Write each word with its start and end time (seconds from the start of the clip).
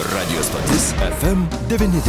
Radio 0.00 0.40
stotis 0.40 0.94
FM99. 0.96 2.08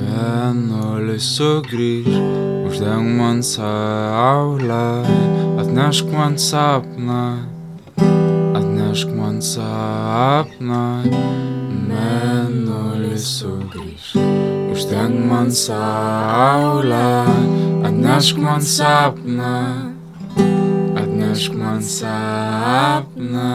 Mėnulis 0.00 1.26
sugrįž, 1.36 2.08
uždeng 2.64 3.12
man 3.18 3.44
saulę, 3.44 5.04
atnešk 5.60 6.08
man 6.16 6.40
sapną, 6.40 7.53
man 9.34 9.42
sapną. 9.42 11.02
Mėnulis 11.88 13.26
sugrįž, 13.40 14.14
uždeng 14.70 15.26
man 15.26 15.50
saulę, 15.50 17.26
atnešk 17.84 18.38
man 18.38 18.62
sapną, 18.62 19.90
atnešk 20.94 21.54
man 21.54 21.82
sapną. 21.82 23.50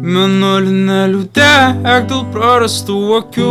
Mėnulį 0.00 0.72
neliūdėk 0.88 2.06
dėl 2.10 2.22
prarastų 2.32 2.96
akių, 3.18 3.50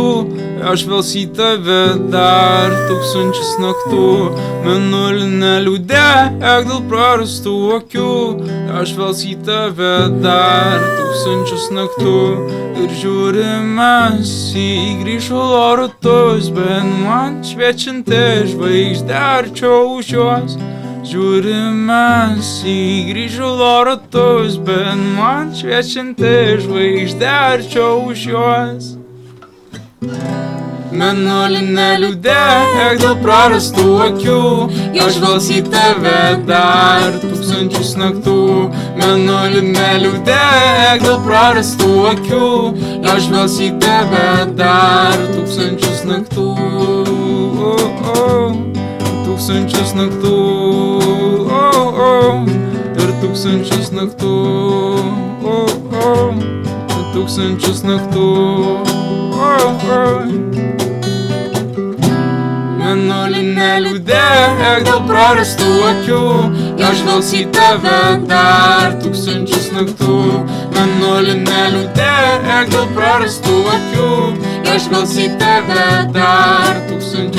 aš 0.70 0.82
vėl 0.90 1.04
į 1.20 1.22
tave 1.36 1.82
dar 2.12 2.74
tūkstančius 2.88 3.52
naktų. 3.62 4.08
Mėnulį 4.66 5.28
neliūdėk 5.40 6.42
dėl 6.42 6.82
prarastų 6.90 7.54
akių, 7.78 8.10
aš 8.78 8.92
vėl 8.98 9.12
į 9.26 9.34
tave 9.46 9.94
dar 10.22 10.82
tūkstančius 10.96 11.68
naktų. 11.74 12.16
Ir 12.80 12.92
žiūrimas 13.02 14.32
į 14.56 14.70
grįžo 15.02 15.40
lorutus, 15.52 16.48
bet 16.54 16.86
man 17.04 17.40
šviečianti 17.44 18.20
žvaigždė 18.52 19.16
arčiau 19.20 19.96
už 19.98 20.12
juos. 20.16 20.58
Žiūrimas 21.10 22.50
į 22.68 22.80
grįžų 23.10 23.48
loratus, 23.60 24.60
bet 24.66 25.00
man 25.16 25.50
šviečianti 25.56 26.60
žvaigždė 26.66 27.32
arčiau 27.32 28.04
už 28.12 28.28
juos. 28.34 28.94
Mėnulį 30.90 31.60
neliūdėk 31.70 32.96
dėl 32.98 33.12
prarastų 33.22 33.84
akių, 34.08 34.38
aš 35.04 35.18
vėl 35.22 35.36
į 35.38 35.58
tave 35.70 36.14
dar 36.48 37.14
tūkstančius 37.22 37.92
naktų. 38.00 38.34
Mėnulį 38.98 39.62
neliūdėk 39.68 41.04
dėl 41.04 41.20
prarastų 41.26 41.90
akių, 42.10 42.48
aš 43.12 43.28
vėl 43.30 43.46
į 43.46 43.70
tave 43.84 44.24
dar 44.58 45.14
tūkstančius 45.36 46.02
naktų. 46.10 46.48
Tūkstančius 49.28 49.94
naktų, 49.94 50.34
ir 52.98 53.14
tūkstančius 53.22 53.94
naktų, 53.94 54.34
ir 56.98 57.06
tūkstančius 57.14 57.86
naktų, 57.86 58.28
oh, 59.38 59.88
oh. 59.94 60.79
Mėnulį 62.90 63.40
neliūdėk 63.54 64.80
dėl 64.82 64.96
prarastų 65.06 65.68
akių, 65.90 66.22
aš 66.88 67.02
vėl 67.06 67.20
į 67.38 67.42
tave 67.54 68.00
dar 68.26 68.96
tūkstančius 69.04 69.68
naktų. 69.76 70.16
Mėnulį 70.74 71.36
neliūdėk 71.44 72.74
dėl 72.74 72.90
prarastų 72.98 73.62
akių, 73.76 74.10
aš 74.74 74.90
vėl 74.90 75.06
į 75.06 75.28
tave 75.38 75.86
dar 76.18 76.82
tūkstančius 76.88 76.98
naktų. 77.14 77.29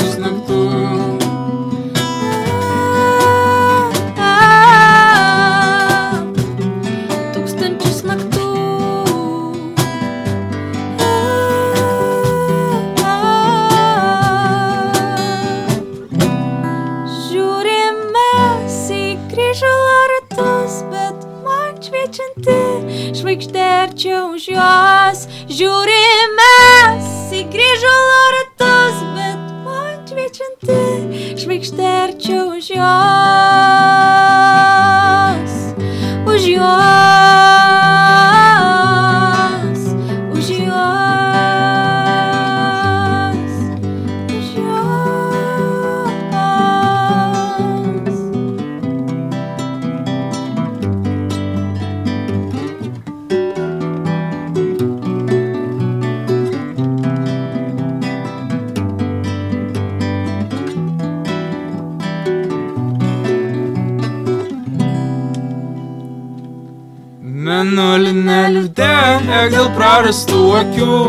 Mėnulį 67.51 68.12
neliūdėk 68.16 69.25
dėl 69.51 69.66
prarastų 69.75 70.38
akių, 70.56 71.00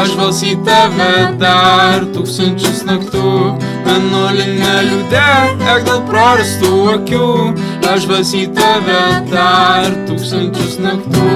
aš 0.00 0.14
vėl 0.18 0.32
į 0.48 0.54
tave 0.66 1.10
dar 1.38 2.06
tūkstančius 2.16 2.80
naktų. 2.88 3.34
Mėnulį 3.86 4.46
neliūdėk 4.56 5.62
dėl 5.86 6.00
prarastų 6.08 6.72
akių, 6.96 7.28
aš 7.92 8.08
vėl 8.10 8.26
į 8.40 8.42
tave 8.58 8.98
dar 9.30 9.86
tūkstančius 10.10 10.80
naktų. 10.82 11.28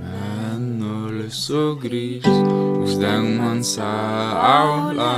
Mėnulis 0.00 1.44
sugrįž, 1.44 2.32
uždeng 2.86 3.36
man 3.36 3.60
saulę, 3.74 5.12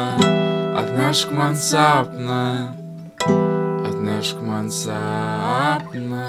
atnešk 0.83 1.39
man 1.39 1.55
sapną. 1.55 2.80
Atnešk 4.21 4.41
man 4.45 4.67
sapną, 4.69 6.27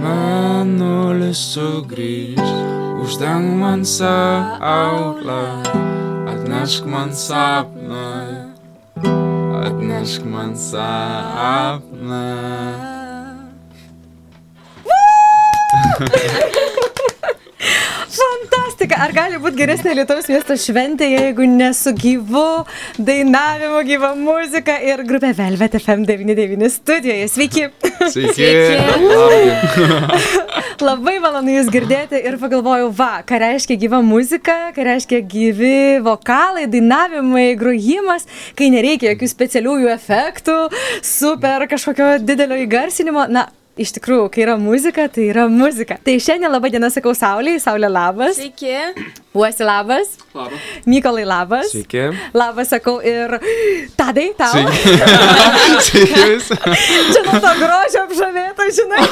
mėnulis 0.00 1.42
sugrįž, 1.52 2.40
uždeng 3.04 3.60
man 3.60 3.84
saulę, 3.84 5.36
atnešk 6.32 6.88
man 6.88 7.12
sapną, 7.12 8.08
atnešk 9.68 10.24
man 10.32 10.56
sapną. 10.56 12.24
Fantastika. 18.78 19.02
Ar 19.02 19.10
gali 19.10 19.38
būti 19.42 19.58
geresnė 19.58 19.90
Lietuvos 19.98 20.28
miesto 20.30 20.54
šventė, 20.54 21.08
jeigu 21.10 21.42
nesu 21.50 21.90
gyvu 21.98 22.62
dainavimu, 22.94 23.80
gyva 23.88 24.12
muzika 24.14 24.76
ir 24.78 25.02
grupė 25.02 25.32
Velvet 25.34 25.74
FM99 25.80 26.70
studijoje. 26.70 27.26
Sveiki. 27.26 27.64
Sveiki. 28.14 28.46
Labai 30.78 31.16
malonu 31.18 31.56
Jūs 31.56 31.72
girdėti 31.74 32.22
ir 32.22 32.38
pagalvojau, 32.38 32.92
va, 32.94 33.24
ką 33.26 33.42
reiškia 33.42 33.80
gyva 33.82 33.98
muzika, 33.98 34.70
ką 34.76 34.86
reiškia 34.86 35.24
gyvi 35.26 35.98
vokalai, 36.06 36.68
dainavimai, 36.70 37.56
grojimas, 37.58 38.30
kai 38.54 38.70
nereikia 38.70 39.16
jokių 39.16 39.32
specialiųjų 39.34 39.94
efektų, 39.96 40.58
super 41.02 41.66
kažkokio 41.66 42.20
didelio 42.22 42.62
įgarsinimo. 42.62 43.26
Na, 43.26 43.48
iš 43.80 43.92
tikrųjų, 43.96 44.26
kai 44.34 44.42
yra 44.44 44.56
muzika, 44.60 45.06
tai 45.12 45.28
yra 45.30 45.46
muzika. 45.52 45.96
Tai 46.04 46.14
šiandien 46.22 46.50
labai 46.52 46.70
diena 46.74 46.90
sakau 46.92 47.14
Sauliai, 47.16 47.60
Saulė 47.62 47.88
labas. 47.92 48.36
Sveiki. 48.38 48.74
Uosi 49.38 49.62
labas. 49.66 50.14
Labas. 50.34 50.64
Mykolai 50.88 51.24
labas. 51.28 51.70
Sveiki. 51.72 52.08
Labas 52.34 52.72
sakau 52.74 52.96
ir 53.06 53.36
Tadai, 53.98 54.28
tau. 54.38 54.64
Sveiki. 55.86 56.38
Čia 57.12 57.22
nuo 57.26 57.38
to 57.44 57.52
grožio 57.62 58.04
apžavėta, 58.06 58.68
žinai. 58.78 59.02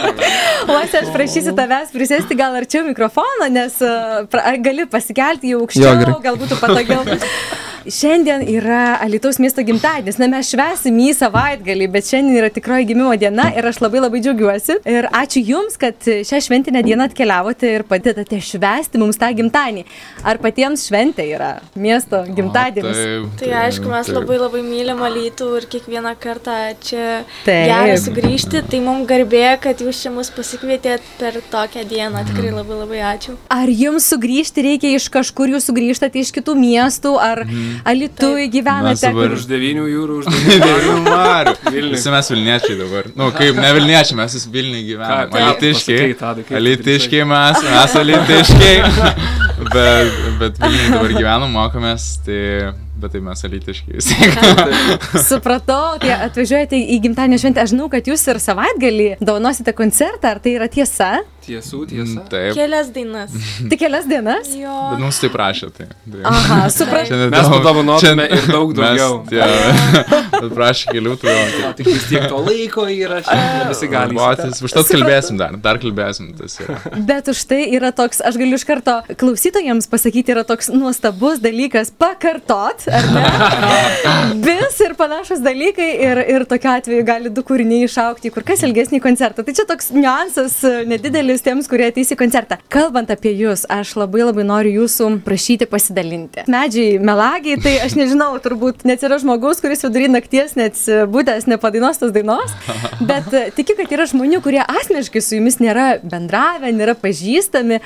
Uosi, 0.74 1.00
aš 1.02 1.12
prašysiu 1.14 1.54
tavęs 1.56 1.92
prisėsti 1.94 2.36
gal 2.38 2.56
arčiau 2.60 2.84
mikrofono, 2.86 3.48
nes 3.52 3.78
uh, 3.84 4.24
pra, 4.32 4.54
gali 4.64 4.86
pasikelti 4.90 5.54
jau 5.54 5.60
Jo, 5.62 5.64
aukščiau, 5.66 5.96
gerai. 6.02 6.18
gal 6.28 6.40
būtų 6.40 6.60
patogiau. 6.60 7.02
Šiandien 7.84 8.40
yra 8.48 8.96
Alitaus 9.04 9.36
miesto 9.38 9.60
gimtadienis. 9.60 10.16
Na, 10.16 10.24
mes 10.32 10.48
švesim 10.48 10.96
į 11.04 11.10
savaitgalį, 11.18 11.88
bet 11.92 12.06
šiandien 12.08 12.38
yra 12.40 12.48
tikroji 12.52 12.86
gimimo 12.88 13.12
diena 13.20 13.50
ir 13.52 13.66
aš 13.68 13.82
labai 13.84 14.00
labai 14.00 14.22
džiaugiuosi. 14.24 14.78
Ir 14.88 15.08
ačiū 15.12 15.42
Jums, 15.44 15.76
kad 15.80 15.98
šią 16.00 16.40
šventinę 16.46 16.80
dieną 16.86 17.04
atkeliavote 17.10 17.68
ir 17.76 17.84
padedate 17.88 18.38
švesti 18.40 19.00
mums 19.02 19.18
tą 19.20 19.28
gimtadienį. 19.36 19.84
Ar 20.24 20.40
patiems 20.40 20.86
šventė 20.88 21.26
yra 21.36 21.50
miesto 21.76 22.22
gimtadienis? 22.24 22.96
Taip, 23.02 23.28
Tai 23.42 23.50
aišku, 23.66 23.90
mes 23.92 24.08
taip. 24.08 24.16
labai 24.16 24.38
labai 24.40 24.62
mylim 24.64 25.04
Alytų 25.04 25.50
ir 25.60 25.68
kiekvieną 25.74 26.14
kartą 26.24 26.56
čia 26.80 27.20
Taip. 27.44 27.68
gera 27.68 27.98
sugrįžti. 28.00 28.64
Tai 28.70 28.80
mums 28.86 29.04
garbė, 29.12 29.44
kad 29.60 29.84
jūs 29.84 30.00
čia 30.06 30.14
mus 30.14 30.32
pasikvietėt 30.32 31.04
per 31.20 31.36
tokią 31.52 31.84
dieną. 31.92 32.24
Tikrai 32.32 32.48
Mhm. 32.48 32.56
labai 32.62 32.80
labai 32.80 33.00
ačiū. 33.12 33.36
Ar 33.50 33.68
jums 33.68 34.08
sugrįžti 34.08 34.64
reikia 34.70 34.96
iš 34.96 35.10
kažkur, 35.12 35.52
jūs 35.52 35.68
sugrįžtate 35.68 36.16
iš 36.24 36.32
kitų 36.32 36.56
miestų, 36.56 37.18
ar 37.20 37.44
Alitui 37.84 38.44
Mes 38.46 38.52
gyvenate? 38.54 39.06
dabar 39.06 39.28
kur- 39.28 39.36
Už 39.38 39.46
devynių 39.50 39.84
jūrų, 39.90 40.18
už 40.22 40.26
devynių 40.34 40.96
Mariu. 41.08 41.54
Vilniuj. 41.74 41.96
Visi 41.96 42.12
mes 42.14 42.30
Vilniečiai 42.34 42.78
dabar. 42.78 43.08
Nu, 43.16 43.30
kaip 43.36 43.58
ne 43.60 43.72
Vilniečiai, 43.78 44.16
mes 44.20 44.34
visi 44.38 44.52
Vilniui 44.54 44.84
gyvename. 44.88 45.42
Alitiškiai. 45.44 46.14
Alitiškiai 46.60 47.24
mes, 47.28 47.62
mes 47.74 47.96
alitiškiai. 48.02 48.78
bet, 49.74 50.18
bet 50.40 50.62
Vilniui 50.62 50.90
dabar 50.96 51.14
gyvenam, 51.18 51.52
mokomės, 51.58 52.08
tai, 52.26 52.40
bet 53.00 53.14
tai 53.14 53.20
mes 53.24 53.44
alitiškiai. 53.48 54.00
Supratau, 55.30 55.98
tai 56.02 56.14
atvažiuojate 56.28 56.78
į 56.78 56.98
gimtadienio 57.04 57.38
šventę. 57.42 57.62
Aš 57.64 57.74
žinau, 57.74 57.88
kad 57.92 58.06
jūs 58.08 58.24
ir 58.30 58.40
savaitgalį 58.42 59.08
dovanosite 59.20 59.74
koncertą, 59.76 60.34
ar 60.34 60.42
tai 60.44 60.56
yra 60.58 60.68
tiesa? 60.72 61.12
Tiesų, 61.44 61.82
tiesa. 61.90 62.22
Taip. 62.32 62.54
Kelias 62.56 62.88
dainas. 62.94 63.34
Tik 63.70 63.82
kelias 63.82 64.06
dienas? 64.08 64.48
Jo. 64.56 64.72
Bet 64.94 65.02
mums 65.04 65.18
tai 65.20 65.28
prašė. 65.34 65.68
Tai, 65.76 65.88
tai. 65.92 66.22
Aha, 66.30 66.60
supratau. 66.78 67.20
Mes 67.34 67.50
šiandien- 68.00 68.32
ir 68.38 68.48
daug 68.48 68.72
daugiau. 68.78 69.18
Bet 69.28 70.54
prašė 70.56 70.94
kelių, 70.96 71.16
tai 71.20 71.34
O, 71.34 71.72
Tik 71.76 71.88
vis 71.88 72.06
tiek 72.08 72.24
to 72.30 72.38
laiko 72.44 72.84
yra 72.90 73.20
Visi 73.68 73.88
gali. 73.90 74.14
Botis, 74.16 74.60
už 74.64 74.72
tas 74.76 74.88
kalbėsim 74.90 75.38
dar, 75.40 75.56
dar 75.60 75.78
kalbėsim. 75.82 76.30
Tas 76.38 76.56
yra. 76.62 76.78
Bet 77.08 77.28
už 77.32 77.40
tai 77.50 77.60
yra 77.76 77.90
toks, 77.96 78.22
aš 78.24 78.38
galiu 78.40 78.58
iš 78.58 78.64
karto 78.68 78.96
klausytojams 79.20 79.88
pasakyti, 79.90 80.34
yra 80.34 80.44
toks 80.46 80.70
nuostabus 80.72 81.42
dalykas 81.44 81.92
pakartot, 82.00 82.83
ar 82.88 83.06
ne? 83.14 83.24
Vis 84.46 84.80
ir 84.84 84.94
panašus 84.98 85.42
dalykai 85.44 85.88
ir, 86.06 86.20
ir 86.34 86.44
tokiu 86.48 86.70
atveju 86.74 87.04
gali 87.06 87.32
du 87.34 87.44
kūriniai 87.46 87.86
išaukti 87.88 88.30
į 88.30 88.34
kur 88.34 88.46
kas 88.46 88.64
ilgesnį 88.66 89.00
koncertą. 89.04 89.44
Tai 89.46 89.54
čia 89.56 89.66
toks 89.68 89.90
niuansas 89.94 90.56
e, 90.66 90.72
nedidelis 90.88 91.44
tiems, 91.44 91.68
kurie 91.70 91.88
ateis 91.90 92.12
į 92.14 92.18
koncertą. 92.20 92.58
Kalbant 92.72 93.12
apie 93.14 93.34
jūs, 93.38 93.64
aš 93.70 93.94
labai 94.00 94.24
labai 94.24 94.46
noriu 94.48 94.74
jūsų 94.82 95.10
prašyti 95.26 95.68
pasidalinti. 95.70 96.46
Medžiai 96.50 96.98
melagiai, 97.02 97.58
tai 97.62 97.76
aš 97.84 97.96
nežinau, 97.98 98.32
turbūt 98.44 98.86
net 98.88 99.04
yra 99.06 99.20
žmogus, 99.22 99.62
kuris 99.64 99.84
vidury 99.86 100.10
nakties 100.12 100.56
net 100.58 100.80
būdęs 101.12 101.48
nepadainos 101.50 102.00
tos 102.02 102.14
dainos, 102.14 102.54
bet 103.10 103.30
e, 103.32 103.46
tikiu, 103.56 103.78
kad 103.80 103.92
yra 103.94 104.08
žmonių, 104.10 104.42
kurie 104.44 104.62
asmeniškai 104.64 105.22
su 105.24 105.38
jumis 105.38 105.60
nėra 105.62 105.98
bendravę, 106.02 106.72
nėra 106.74 106.96
pažįstami. 106.98 107.80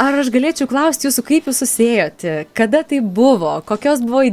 Ar 0.00 0.16
aš 0.22 0.30
galėčiau 0.32 0.66
klausti 0.70 1.08
jūsų, 1.08 1.24
kaip 1.28 1.48
jūs 1.50 1.58
susijęjote, 1.60 2.36
kada 2.56 2.80
tai 2.88 3.02
buvo, 3.04 3.58
kokios 3.68 4.00
buvo 4.00 4.22
idėjos, 4.24 4.31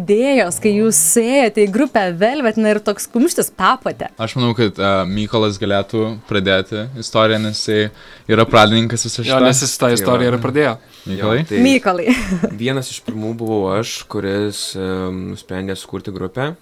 kai 0.64 0.72
jūs 0.76 1.00
ėjote 1.22 1.64
į 1.66 1.72
grupę 1.74 2.04
Velvet 2.20 2.60
na, 2.60 2.74
ir 2.74 2.80
toks 2.86 3.08
kumštis 3.12 3.52
tapote? 3.58 4.10
Aš 4.22 4.36
manau, 4.40 4.54
kad 4.58 4.80
uh, 4.82 5.04
Mykolas 5.10 5.60
galėtų 5.62 6.06
pradėti 6.30 6.86
istoriją, 7.02 7.42
nes 7.44 7.60
jisai 7.60 7.90
yra 8.32 8.46
pradininkas 8.50 9.06
viso 9.08 9.22
Jo, 9.24 9.36
šito. 9.36 9.44
nes 9.46 9.64
jis 9.66 9.76
tą 9.82 9.92
istoriją 9.96 10.34
ir 10.34 10.40
pradėjo. 10.44 10.76
Mykolai? 11.10 11.46
Tai 11.50 11.64
Mykolai. 11.66 12.16
vienas 12.64 12.92
iš 12.94 13.02
pirmų 13.08 13.34
buvau 13.40 13.62
aš, 13.78 14.00
kuris 14.12 14.64
um, 14.80 15.30
nusprendė 15.34 15.78
sukurti 15.80 16.14
grupę. 16.16 16.54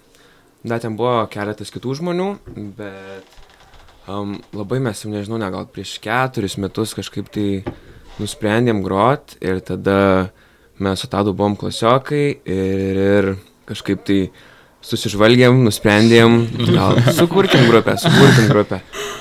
Dar 0.66 0.82
ten 0.82 0.96
buvo 0.98 1.22
keletas 1.30 1.70
kitų 1.74 1.98
žmonių, 2.00 2.30
bet 2.78 3.38
um, 4.10 4.36
labai 4.56 4.80
mes 4.82 5.04
jau 5.04 5.12
nežinau, 5.12 5.38
ne, 5.40 5.48
gal 5.54 5.68
prieš 5.70 5.96
keturis 6.02 6.58
metus 6.58 6.96
kažkaip 6.98 7.30
tai 7.34 7.48
nusprendėm 8.18 8.82
grot 8.82 9.36
ir 9.44 9.60
tada 9.62 9.98
mes 10.84 11.00
su 11.00 11.10
Tadu 11.10 11.34
buvom 11.36 11.56
klasiokai 11.58 12.26
ir, 12.44 13.02
ir 13.08 13.34
kažkaip 13.68 14.04
tai 14.06 14.20
susižvalgėm, 14.88 15.58
nusprendėm, 15.66 16.38
gal 16.70 17.00
sukurkim 17.16 17.66
grupę, 17.68 17.96
sukurkim 17.98 18.46
grupę. 18.48 18.78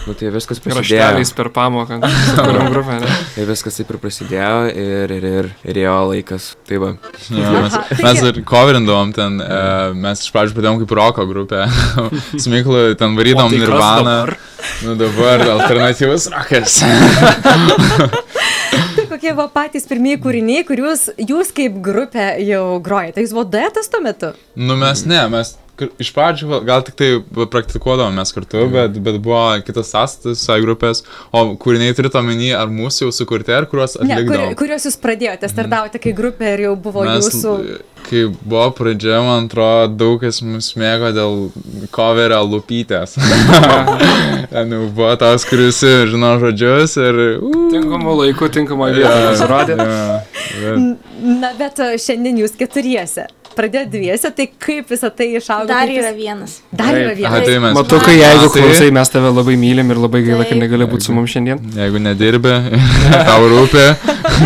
Nu 0.07 0.13
tai 0.15 0.29
viskas 0.31 0.61
prasidėjo. 0.63 1.01
Rašteliais 1.01 1.31
per 1.35 1.49
pamoką. 1.51 1.97
Sukūrėm 2.29 2.69
grupę, 2.73 2.99
ne? 3.01 3.15
Ir 3.41 3.49
viskas 3.49 3.79
taip 3.79 3.89
ir 3.91 3.97
prasidėjo 3.99 4.59
ir, 4.71 5.13
ir, 5.17 5.25
ir, 5.27 5.49
ir 5.67 5.79
jo 5.81 5.95
laikas. 6.13 6.51
Tai 6.67 6.79
va. 6.83 6.91
Jo, 7.33 7.49
mes, 7.57 7.75
Aha, 7.75 7.97
mes 8.05 8.21
ir 8.29 8.39
coverindavom 8.47 9.11
ten, 9.17 9.41
uh, 9.43 9.97
mes 9.97 10.23
iš 10.23 10.31
pradžių 10.35 10.55
pradėjom 10.55 10.79
kaip 10.83 10.95
roko 11.01 11.27
grupė. 11.27 11.65
Su 12.41 12.53
Mykolu 12.53 12.95
ten 12.99 13.17
varydom 13.19 13.49
O 13.49 13.51
tai 13.51 13.63
Nirvana. 13.65 14.17
Nu 14.85 14.95
dabar 14.99 15.43
alternatyvus 15.57 16.29
rokas. 16.37 16.79
Tai 19.17 19.21
kokie 19.21 19.33
buvo 19.33 19.49
patys 19.49 19.87
pirmieji 19.89 20.19
kūriniai, 20.21 20.63
kur 20.67 20.77
jūs, 20.77 21.07
kaip 21.57 21.79
grupė 21.81 22.27
jau 22.45 22.77
grojate? 22.85 23.23
Jūs 23.25 23.31
buvo 23.33 23.47
duetas 23.49 23.89
tuo 23.89 23.97
metu? 24.05 24.35
nu 24.53 24.75
mes 24.77 25.01
ne, 25.09 25.23
mes 25.33 25.55
iš 26.01 26.11
pradžių 26.15 26.61
gal- 26.65 26.83
tik 26.87 26.95
tai 26.99 27.09
praktikuodavom 27.45 28.15
mes 28.17 28.31
kartu, 28.33 28.65
bet, 28.71 28.97
bet 29.03 29.19
buvo 29.23 29.41
kitas 29.65 29.93
visai 30.25 30.59
grupės, 30.63 31.03
o 31.31 31.43
kūriniai 31.59 31.95
turite 31.97 32.19
omeny, 32.19 32.51
ar 32.57 32.71
mūsų 32.71 33.07
jau 33.07 33.11
sukurti, 33.21 33.53
ar 33.53 33.67
kuriuos 33.69 33.97
Ne, 34.07 34.21
kur, 34.27 34.43
kuriuos 34.63 34.87
jūs 34.87 34.97
pradėjote, 35.01 35.49
startavote 35.51 36.01
kai 36.01 36.13
grupė 36.17 36.55
ir 36.55 36.65
jau 36.67 36.73
buvo 36.87 37.03
Mes, 37.07 37.27
jūsų... 37.27 37.53
kai 38.07 38.23
buvo 38.31 38.67
pradžia, 38.77 39.19
man 39.25 39.49
atrodo, 39.49 39.93
daug 39.99 40.21
kas 40.21 40.41
mus 40.45 40.71
mėgo 40.79 41.11
dėl 41.15 41.37
coverio 41.91 42.41
lupytės. 42.47 43.17
Ten 44.53 44.73
jau 44.73 44.83
buvo 44.95 45.13
tas, 45.19 45.45
kuris 45.47 45.81
žino 45.83 46.37
žodžius 46.41 46.97
ir... 47.01 47.21
Uh, 47.37 47.67
Tinkamu 47.73 48.15
laiku, 48.21 48.49
tinkamoje 48.53 49.01
vietoje 49.01 49.27
pasirodė. 49.33 49.77
Ja, 49.77 50.21
bet, 50.61 51.07
Na, 51.17 51.49
bet 51.57 51.79
e, 51.81 51.95
šiandien 52.01 52.37
jūs 52.43 52.53
keturiese. 52.59 53.25
Pradėjote 53.57 53.89
dviese, 53.95 54.29
tai 54.37 54.45
kaip 54.61 54.91
visą 54.93 55.09
tai 55.17 55.27
išaugo? 55.39 55.67
Dar 55.71 55.89
yra 55.89 56.11
vienas. 56.13 56.59
Dar 56.71 56.93
yra 56.93 57.13
vienas. 57.17 57.45
tai 57.47 57.55
mes. 57.63 57.73
Matukai, 57.77 58.15
jeigu 58.19 58.49
Tai- 58.53 58.61
klausai, 58.61 58.89
mes 58.93 59.09
tave 59.13 59.31
labai 59.33 59.55
mylim 59.57 59.91
ir 59.95 60.01
labai 60.03 60.21
gaila, 60.27 60.45
kad 60.45 60.59
negali 60.61 60.85
būti 60.89 61.07
su 61.09 61.15
mums 61.17 61.33
šiandien. 61.33 61.61
Jeigu 61.77 62.01
nedirbi, 62.03 62.53
tau 63.29 63.47
rūpi, 63.49 63.85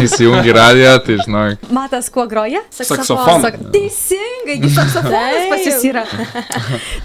įsijungi 0.05 0.55
radiją, 0.55 0.93
tai 1.05 1.17
žinok. 1.25 1.67
Matas, 1.75 2.07
kuo 2.13 2.25
groja? 2.31 2.61
Saksofoną. 2.71 3.41
Sak, 3.43 3.59
teisingai, 3.75 4.57
jis 4.63 4.75
saksofonas 4.79 5.49
pas 5.51 5.65
jūs 5.67 5.85
yra. 5.91 6.05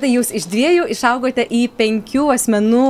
tai 0.00 0.12
jūs 0.14 0.30
iš 0.38 0.46
dviejų 0.52 0.86
išaugote 0.94 1.46
į 1.50 1.64
penkių 1.78 2.28
asmenų 2.36 2.84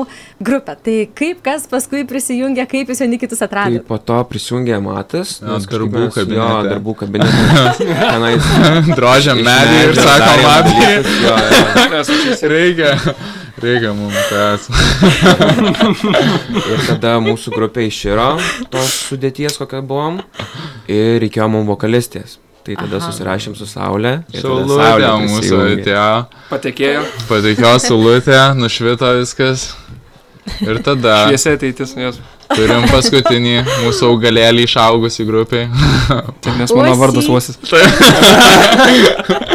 grupę. 0.45 0.77
Tai 0.85 0.97
kaip 1.17 1.41
kas 1.47 1.65
paskui 1.71 2.05
prisijungia, 2.09 2.67
kaip 2.69 2.93
jūs 2.93 3.01
vieni 3.05 3.19
kitus 3.23 3.41
Tai 3.41 3.49
atradote? 3.49 3.85
po 3.89 3.99
to 3.99 4.21
prisijungė 4.29 4.79
Matas. 4.85 5.39
Darbų 5.41 6.07
kabinete. 6.13 6.37
Jo, 6.37 6.61
darbų 6.69 6.95
kabinete. 7.01 7.89
Tenais. 7.97 8.53
Drožiam 9.07 9.39
iš 9.39 9.47
medį 9.47 9.77
ir 9.85 9.99
sakom, 10.01 10.47
apie. 10.51 10.73
dalykus, 10.83 11.11
jo, 11.23 11.35
jo. 11.95 12.51
Reikia, 12.57 12.91
reikia 13.63 13.93
mums 13.95 14.17
tas. 14.31 14.67
Ir 16.73 16.83
tada 16.89 17.13
mūsų 17.23 17.55
grupė 17.55 17.87
iširo 17.87 18.33
tos 18.73 18.97
sudėties, 19.07 19.61
kokią 19.61 19.85
buvom. 19.87 20.19
Ir 20.91 21.21
reikėjo 21.23 21.47
mums 21.55 21.71
vokalistės. 21.71 22.41
Tai 22.67 22.75
tada 22.81 22.99
Aha. 22.99 23.07
susirašėm 23.07 23.55
su 23.55 23.69
Saulė. 23.71 24.17
Saulė 24.35 25.13
mūsų 25.23 25.61
atėjo, 25.77 26.07
Patekėjo, 26.51 27.05
patikėjo 27.29 27.77
saulutė, 27.85 28.41
nušvito 28.59 29.13
viskas. 29.21 29.69
Ir 30.67 30.81
tada 30.87 31.27
šviesiai 31.27 31.59
ateitis, 31.59 31.95
jos. 31.99 32.21
turim 32.55 32.87
paskutinį 32.93 33.57
mūsų 33.85 34.13
augalėlį 34.13 34.67
išaugusi 34.69 35.27
grupiai. 35.29 35.67
Taip, 36.07 36.55
nes 36.61 36.71
mano 36.73 36.93
Uosi. 36.93 37.01
vardas 37.03 37.31
Uosis. 37.33 37.57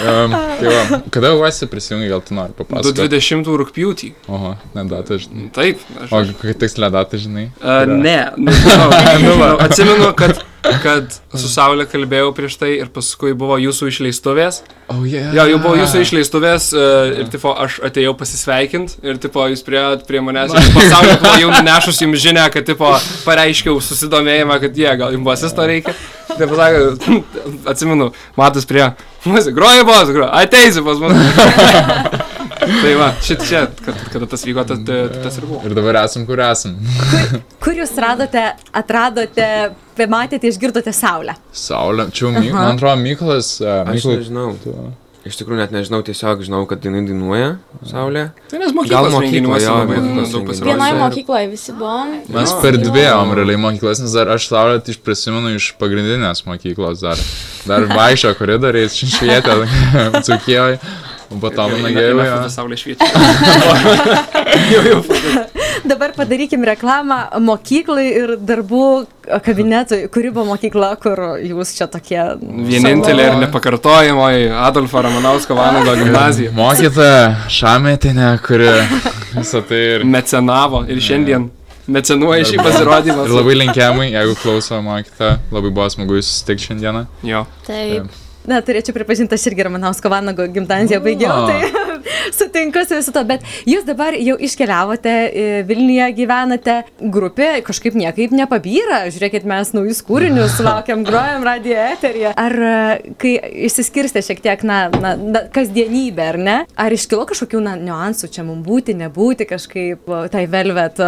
Um, 0.00 0.32
tai 0.32 0.70
va, 0.72 1.00
kada 1.12 1.32
uosi 1.36 1.66
prisijungi, 1.70 2.08
gal 2.08 2.22
tu 2.24 2.36
nori 2.36 2.54
papasakoti? 2.56 3.08
20 3.12 3.50
rūpjūtį. 3.60 4.12
Oho, 4.32 4.54
ne 4.76 4.84
datą 4.88 5.18
žinai. 5.20 5.48
Taip. 5.54 5.82
Aš, 6.00 6.12
O 6.14 6.22
kokia 6.38 6.54
tikslė 6.64 6.88
data 6.94 7.20
žinai? 7.20 7.50
Uh, 7.60 7.82
ne, 7.90 8.18
nežinau, 8.40 8.88
nežinau. 9.10 9.50
Atsimenu, 9.66 10.08
kad, 10.16 10.40
kad 10.84 11.18
su 11.36 11.50
Saulė 11.52 11.84
kalbėjau 11.90 12.30
prieš 12.36 12.56
tai 12.60 12.72
ir 12.78 12.88
paskui 12.94 13.34
buvo 13.36 13.58
jūsų 13.60 13.90
išleistuvės. 13.92 14.62
Oh, 14.90 15.02
yeah. 15.06 15.28
Jo, 15.36 15.44
jau 15.52 15.60
buvo 15.62 15.76
jūsų 15.82 16.04
išleistuvės 16.06 16.70
uh, 16.76 17.20
ir 17.20 17.28
tipo, 17.32 17.52
aš 17.66 17.80
atėjau 17.90 18.16
pasisveikint 18.18 18.96
ir 19.04 19.20
tipo, 19.22 19.44
jūs 19.52 19.64
priejot 19.66 20.06
prie 20.08 20.24
manęs 20.24 20.56
ir 20.56 20.72
pasaulio 20.76 21.18
buvo 21.20 21.36
jau 21.44 21.52
nunešus 21.58 22.00
jums 22.06 22.24
žinę, 22.24 22.48
kad 22.54 22.66
tipo, 22.68 22.90
pareiškiau 23.28 23.76
susidomėjimą, 23.84 24.58
kad 24.64 24.80
jie, 24.80 24.90
gal 25.00 25.14
jums 25.14 25.36
asisto 25.36 25.68
reikia. 25.68 25.94
Tai 26.30 26.46
pasakė, 26.46 27.20
atsimenu, 27.68 28.12
matas 28.38 28.66
prie 28.70 28.84
mūsų, 29.26 29.52
groja 29.56 29.84
bos, 29.88 30.10
groja, 30.14 30.30
ateisi 30.40 30.82
pas 30.86 31.00
mus. 31.02 31.14
Tai 32.60 32.90
va, 33.00 33.08
šit 33.24 33.40
čia, 33.48 33.62
kad, 33.84 33.96
kada 34.12 34.26
tas 34.30 34.42
vyko, 34.46 34.62
tas, 34.68 34.78
tas 34.84 35.38
ir 35.40 35.46
buvo. 35.48 35.62
Ir 35.66 35.72
dabar 35.74 35.96
esam, 36.04 36.26
kur 36.28 36.38
esam. 36.44 36.74
Kur 37.62 37.74
jūs 37.78 37.92
radote, 38.00 38.42
atradote, 38.76 39.46
pamatėte, 39.98 40.50
išgirdote 40.52 40.92
Saulę? 40.94 41.34
Saulė. 41.56 42.06
Čia, 42.14 42.30
man 42.36 42.76
atrodo, 42.76 43.00
Mykolas. 43.00 43.54
Uh, 43.64 43.80
Aš 43.88 43.96
Mykolas. 44.04 44.20
nežinau. 44.20 44.52
tu- 44.62 44.76
Iš 45.20 45.36
tikrųjų 45.36 45.58
net 45.60 45.72
nežinau, 45.74 45.98
tiesiog 46.00 46.40
žinau, 46.46 46.62
kad 46.68 46.80
jinai 46.86 47.02
dainuoja 47.04 47.50
Saulė. 47.84 48.22
Tai 48.48 48.60
nes 48.62 48.72
Gal 48.88 49.08
mokyklos 49.12 49.66
jo, 49.66 49.74
labai 49.76 49.98
daug 50.00 50.46
pasirodė. 50.48 50.70
Vienoje 50.70 50.94
mokykloje 50.96 51.50
visi 51.50 51.74
buvom. 51.76 52.14
Mes 52.32 52.54
per 52.62 52.78
dvi 52.80 53.02
ėjom 53.02 53.34
realiai 53.36 53.60
mokyklas, 53.60 54.00
nes 54.00 54.16
dar 54.16 54.32
aš 54.32 54.48
Saulę 54.48 54.80
tai 54.86 54.96
prisimenu 55.04 55.52
iš 55.58 55.74
pagrindinės 55.80 56.46
mokyklos 56.48 57.04
dar. 57.04 57.20
Dar 57.68 57.84
vaikščio 57.92 58.32
koridoriais, 58.38 58.96
švietė, 58.96 59.58
Cukijoje. 60.26 60.80
Eina 61.30 61.90
gėjo. 61.94 62.24
foto 62.26 62.50
Saulė 62.50 62.78
šviečia. 62.80 63.06
jau, 64.74 64.82
jau. 64.88 65.00
Dabar 65.86 66.12
padarykim 66.16 66.64
reklamą 66.66 67.20
mokyklai 67.46 68.06
ir 68.18 68.32
darbų 68.36 68.86
kabinetui, 69.46 70.02
kuri 70.12 70.32
buvo 70.34 70.48
mokykla, 70.50 70.90
kur 71.00 71.22
jūs 71.38 71.72
čia 71.78 71.86
tokie... 71.90 72.18
Vienintelė 72.40 73.28
ir 73.30 73.38
nepakartojamoji 73.44 74.50
Adolfo 74.66 75.04
Ramanausko 75.06 75.56
Vanago 75.58 75.94
gimnazija. 76.02 76.52
Mokyta 76.58 77.10
Šametinė, 77.52 78.34
kuri 78.44 78.74
visą 79.36 79.62
tai 79.66 79.80
ir... 79.94 80.06
Mecenavo 80.10 80.84
ir 80.90 81.00
šiandien 81.04 81.48
mecenuoja 81.90 82.46
šį 82.48 82.58
pasirodymą. 82.62 83.26
Ir 83.26 83.36
labai 83.38 83.56
linkėjimai, 83.64 84.08
jeigu 84.12 84.36
klauso 84.42 84.80
mokyta, 84.84 85.36
labai 85.54 85.70
buvo 85.70 85.88
smagu 85.92 86.18
jūs 86.18 86.28
susitikti 86.30 86.70
šiandieną. 86.70 87.06
Jo. 87.26 87.44
Taip. 87.66 88.10
Na, 88.48 88.62
turėčiau 88.64 88.94
pripažinti, 88.96 89.36
aš 89.36 89.50
irgi 89.50 89.66
Ramanausko 89.66 90.08
Vanago 90.12 90.46
gimnaziją 90.48 91.00
baigiau, 91.04 91.44
O. 91.44 91.46
tai 91.50 91.89
sutinku 92.38 92.84
su 92.86 92.98
visu 92.98 93.14
to, 93.14 93.24
bet 93.28 93.44
jūs 93.68 93.86
dabar 93.88 94.16
jau 94.16 94.36
iškeliavote, 94.40 95.14
e, 95.30 95.46
Vilniuje 95.68 96.08
gyvenate, 96.18 96.76
grupė 97.00 97.50
kažkaip 97.66 97.96
niekaip 97.98 98.34
nepabyra, 98.36 99.02
žiūrėkit, 99.12 99.46
mes 99.48 99.72
naujus 99.76 100.02
kūrinius 100.06 100.58
laukiam, 100.66 101.04
grojam 101.06 101.44
radio 101.46 101.76
eteryje. 101.90 102.34
Ar 102.40 102.56
e, 102.70 103.12
kai 103.20 103.34
išsiskirstė 103.68 104.24
šiek 104.26 104.42
tiek, 104.44 104.64
na, 104.68 104.80
na, 105.02 105.14
na 105.18 105.44
kasdienybė, 105.52 106.26
ar 106.34 106.40
ne? 106.40 106.56
Ar 106.80 106.96
iškilo 106.96 107.26
kažkokių, 107.30 107.62
na, 107.66 107.76
niuansų 107.80 108.32
čia 108.32 108.46
mums 108.46 108.66
būti, 108.66 108.96
nebūti 108.98 109.48
kažkaip 109.50 110.10
tai 110.32 110.46
velvet 110.50 110.98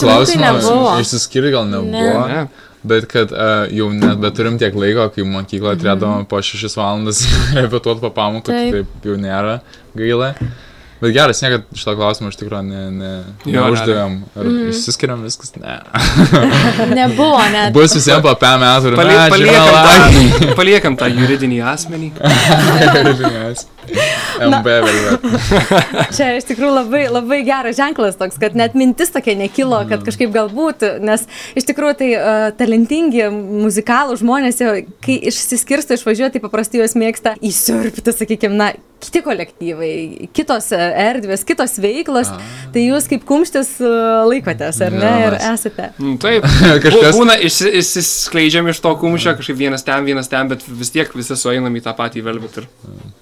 nebuvo. 0.00 0.74
klausimas, 0.82 1.06
išsiskirti 1.06 1.54
gal 1.54 1.70
nebuvo. 1.70 2.26
Ne. 2.30 2.42
Bet 2.82 3.04
kad 3.12 3.32
uh, 3.32 3.66
jau 3.68 3.90
net 3.92 4.20
beturim 4.22 4.56
tiek 4.60 4.72
laiko, 4.76 5.10
kai 5.12 5.24
mokykloje 5.28 5.82
turėdavom 5.82 6.24
po 6.28 6.40
6 6.40 6.78
valandas 6.80 7.20
repetuoti 7.58 8.00
po 8.00 8.10
pamokų, 8.16 8.48
tai 8.48 8.62
Taip. 8.72 8.94
taip 8.94 9.10
jau 9.10 9.16
nėra 9.20 9.58
gaila. 9.98 10.34
Bet 11.00 11.14
geras, 11.16 11.40
niekad 11.40 11.62
šito 11.72 11.94
klausimo 11.96 12.28
iš 12.28 12.36
tikrųjų 12.36 12.60
ne, 12.66 12.80
ne, 12.92 13.10
neuždavėm. 13.48 14.16
Ar 14.36 14.48
išsiskiriam 14.68 15.22
viskas? 15.24 15.54
Ne. 15.56 15.78
Nebuvo 16.98 17.40
net. 17.54 17.72
Bus 17.72 17.94
visiems 17.96 18.20
po 18.26 18.34
5 18.36 18.60
metų 18.60 18.90
ir 18.90 18.96
Palie, 18.98 19.16
na, 19.16 19.30
paliekam, 19.32 19.62
žinoma, 19.64 19.80
tą, 19.88 20.50
paliekam 20.60 20.98
tą 21.00 21.08
juridinį 21.14 21.62
asmenį. 21.72 22.10
MB 24.44 24.74
vėliau. 24.84 25.16
Čia 26.12 26.28
iš 26.36 26.50
tikrųjų 26.50 26.74
labai, 26.74 27.02
labai 27.08 27.40
geras 27.48 27.80
ženklas 27.80 28.20
toks, 28.20 28.36
kad 28.42 28.52
net 28.60 28.76
mintis 28.76 29.14
tokia 29.14 29.38
nekilo, 29.40 29.80
kad 29.88 30.04
kažkaip 30.04 30.36
galbūt, 30.36 30.84
nes 31.00 31.24
iš 31.56 31.70
tikrųjų 31.72 31.96
tai 32.02 32.10
uh, 32.18 32.44
talentingi 32.60 33.24
muzikalų 33.32 34.20
žmonės, 34.20 34.60
jau, 34.60 34.76
kai 35.00 35.16
išsiskirsto 35.32 35.96
išvažiuoti, 35.96 36.36
tai 36.36 36.44
paprastai 36.44 36.84
juos 36.84 36.96
mėgsta 37.00 37.38
įsiurpti, 37.40 38.14
sakykime, 38.20 38.60
na, 38.60 38.70
kiti 39.00 39.22
kolektyvai, 39.24 39.92
kitos 40.36 40.70
e, 40.76 40.80
erdvės, 41.06 41.44
kitos 41.48 41.76
veiklos, 41.82 42.30
tai 42.74 42.84
jūs 42.86 43.08
kaip 43.10 43.24
kumštis 43.28 43.72
e, 43.80 43.90
laikotės, 44.30 44.80
ar 44.86 44.94
ne, 44.96 45.12
ir 45.28 45.38
esate. 45.52 45.90
Mm, 45.98 46.18
Taip. 46.22 46.46
Kažkas- 46.84 47.16
Būna 47.18 47.38
išsi- 47.46 47.72
išsiskleidžiam 47.80 48.68
iš 48.72 48.80
to 48.84 48.92
kumščio, 49.00 49.34
kažkaip 49.40 49.58
vienas 49.60 49.84
ten, 49.86 50.04
vienas 50.08 50.28
ten, 50.32 50.48
bet 50.52 50.64
vis 50.68 50.92
tiek 50.94 51.10
visi 51.16 51.36
sueinam 51.38 51.74
į 51.80 51.82
tą 51.88 51.96
patį 51.98 52.22
velvet 52.28 52.60
ir 52.62 52.68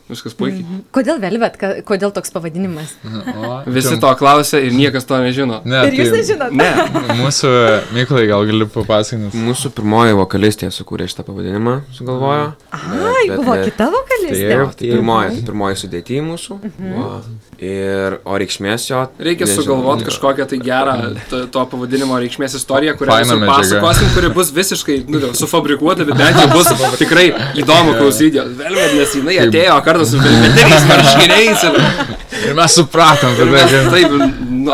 viskas 0.09 0.35
puikiai. 0.39 0.65
Kodėl 0.95 1.19
Velvet, 1.21 1.57
kodėl 1.87 2.13
toks 2.17 2.31
pavadinimas? 2.33 2.95
Visi 3.79 3.99
to 4.01 4.09
klausia 4.19 4.61
ir 4.65 4.73
niekas 4.73 5.05
to 5.09 5.19
nežino. 5.21 5.59
Ne, 5.69 5.83
Ir 5.89 5.97
jūs 5.99 6.09
tai 6.13 6.21
nežinot. 6.23 6.55
Ne. 6.57 6.69
Mūsų, 7.21 7.51
Mykolai, 7.97 8.25
gal 8.31 8.47
gali 8.49 8.67
papasakoti. 8.73 9.43
Mūsų 9.45 9.73
pirmoji 9.77 10.17
vokalistė 10.19 10.71
sukūrė 10.75 11.09
šitą 11.11 11.27
pavadinimą, 11.29 11.75
sugalvojo. 11.97 12.47
Ai, 12.73 13.27
buvo 13.35 13.57
kita 13.67 13.91
vokalistė. 13.93 14.49
Taip, 14.49 14.73
tai 14.81 14.91
pirmoji, 14.95 15.35
tai 15.37 15.45
pirmoji 15.69 15.81
sudėti 15.83 16.21
mūsų. 16.25 16.57
Va. 16.79 17.21
Ir, 17.59 18.19
o 18.25 18.39
reikšmės 18.39 18.89
jo. 18.91 19.03
Reikia 19.19 19.47
nežinau. 19.47 19.65
sugalvoti 19.65 20.07
kažkokią 20.09 20.47
tai 20.49 20.59
gerą 20.63 20.95
to, 21.31 21.43
to 21.53 21.65
pavadinimo 21.73 22.19
reikšmės 22.23 22.57
istoriją, 22.59 22.95
kurią 22.99 23.19
medžiaga. 23.19 23.49
pasakosim, 23.51 24.13
kuri 24.15 24.31
bus 24.35 24.53
visiškai 24.55 24.99
nu, 25.09 25.33
sufabrikuota, 25.39 26.07
bet 26.09 26.19
bent 26.19 26.39
jau 26.39 26.49
bus 26.55 26.71
tikrai 27.03 27.29
įdomu 27.59 27.97
klausyti. 27.99 28.45
Velvet, 28.59 28.95
nes 28.99 29.19
jinai 29.21 29.41
atėjo 29.47 29.81
kartu 29.87 30.09
su 30.09 30.23
velveteriais 30.23 30.89
marškiniais 30.93 31.69
ir 31.69 32.17
Ir 32.39 32.55
mes 32.55 32.75
supratom, 32.77 33.35
tada, 33.37 33.51
mes 33.51 33.73
kad... 33.73 33.89
taip, 33.93 34.13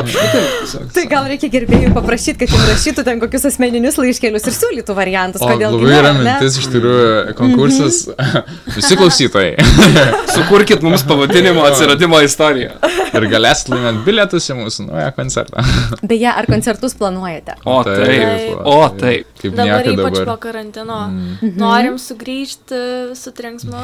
nu, 0.03 0.11
tiesiog. 0.61 0.89
Tai 0.95 1.05
gal 1.11 1.29
reikia 1.31 1.49
gerbėjų 1.53 1.93
paprašyti, 1.95 2.39
kad 2.43 2.55
jums 2.55 2.67
rašytų 2.73 3.05
ten 3.07 3.21
kokius 3.23 3.47
asmeninius 3.51 3.99
laiškelius 4.01 4.49
ir 4.51 4.57
siūlytų 4.59 4.97
variantus, 4.99 5.43
O 5.45 5.49
kodėl 5.53 5.77
labai 5.77 5.95
yra 6.01 6.13
mintis 6.19 6.59
iš 6.63 6.69
tikrųjų 6.73 7.35
konkursas. 7.39 8.01
Visi 8.75 8.99
klausytojai. 8.99 9.55
Sukurkit 10.35 10.83
mums 10.87 11.05
pavadinimo 11.09 11.65
atsiradimo 11.69 12.21
istoriją. 12.25 12.75
Ir 13.15 13.29
galėsit 13.31 13.69
laimėti 13.71 14.01
bilietus 14.09 14.49
į 14.51 14.57
mūsų 14.59 14.89
naują 14.89 15.11
koncertą. 15.15 15.63
Beje, 16.03 16.27
ar 16.33 16.49
koncertus 16.51 16.97
planuojate? 16.99 17.55
O 17.71 17.77
taip, 17.87 18.57
o 18.67 18.79
taip. 18.99 19.29
Kaip 19.39 19.55
Dabar 19.55 19.87
ypač 19.87 20.17
po 20.17 20.23
dabar. 20.25 20.39
karantino. 20.43 20.97
Mhm. 21.13 21.53
Norim 21.61 21.99
sugrįžti 22.01 22.81
su 23.19 23.31
trenksmu 23.37 23.83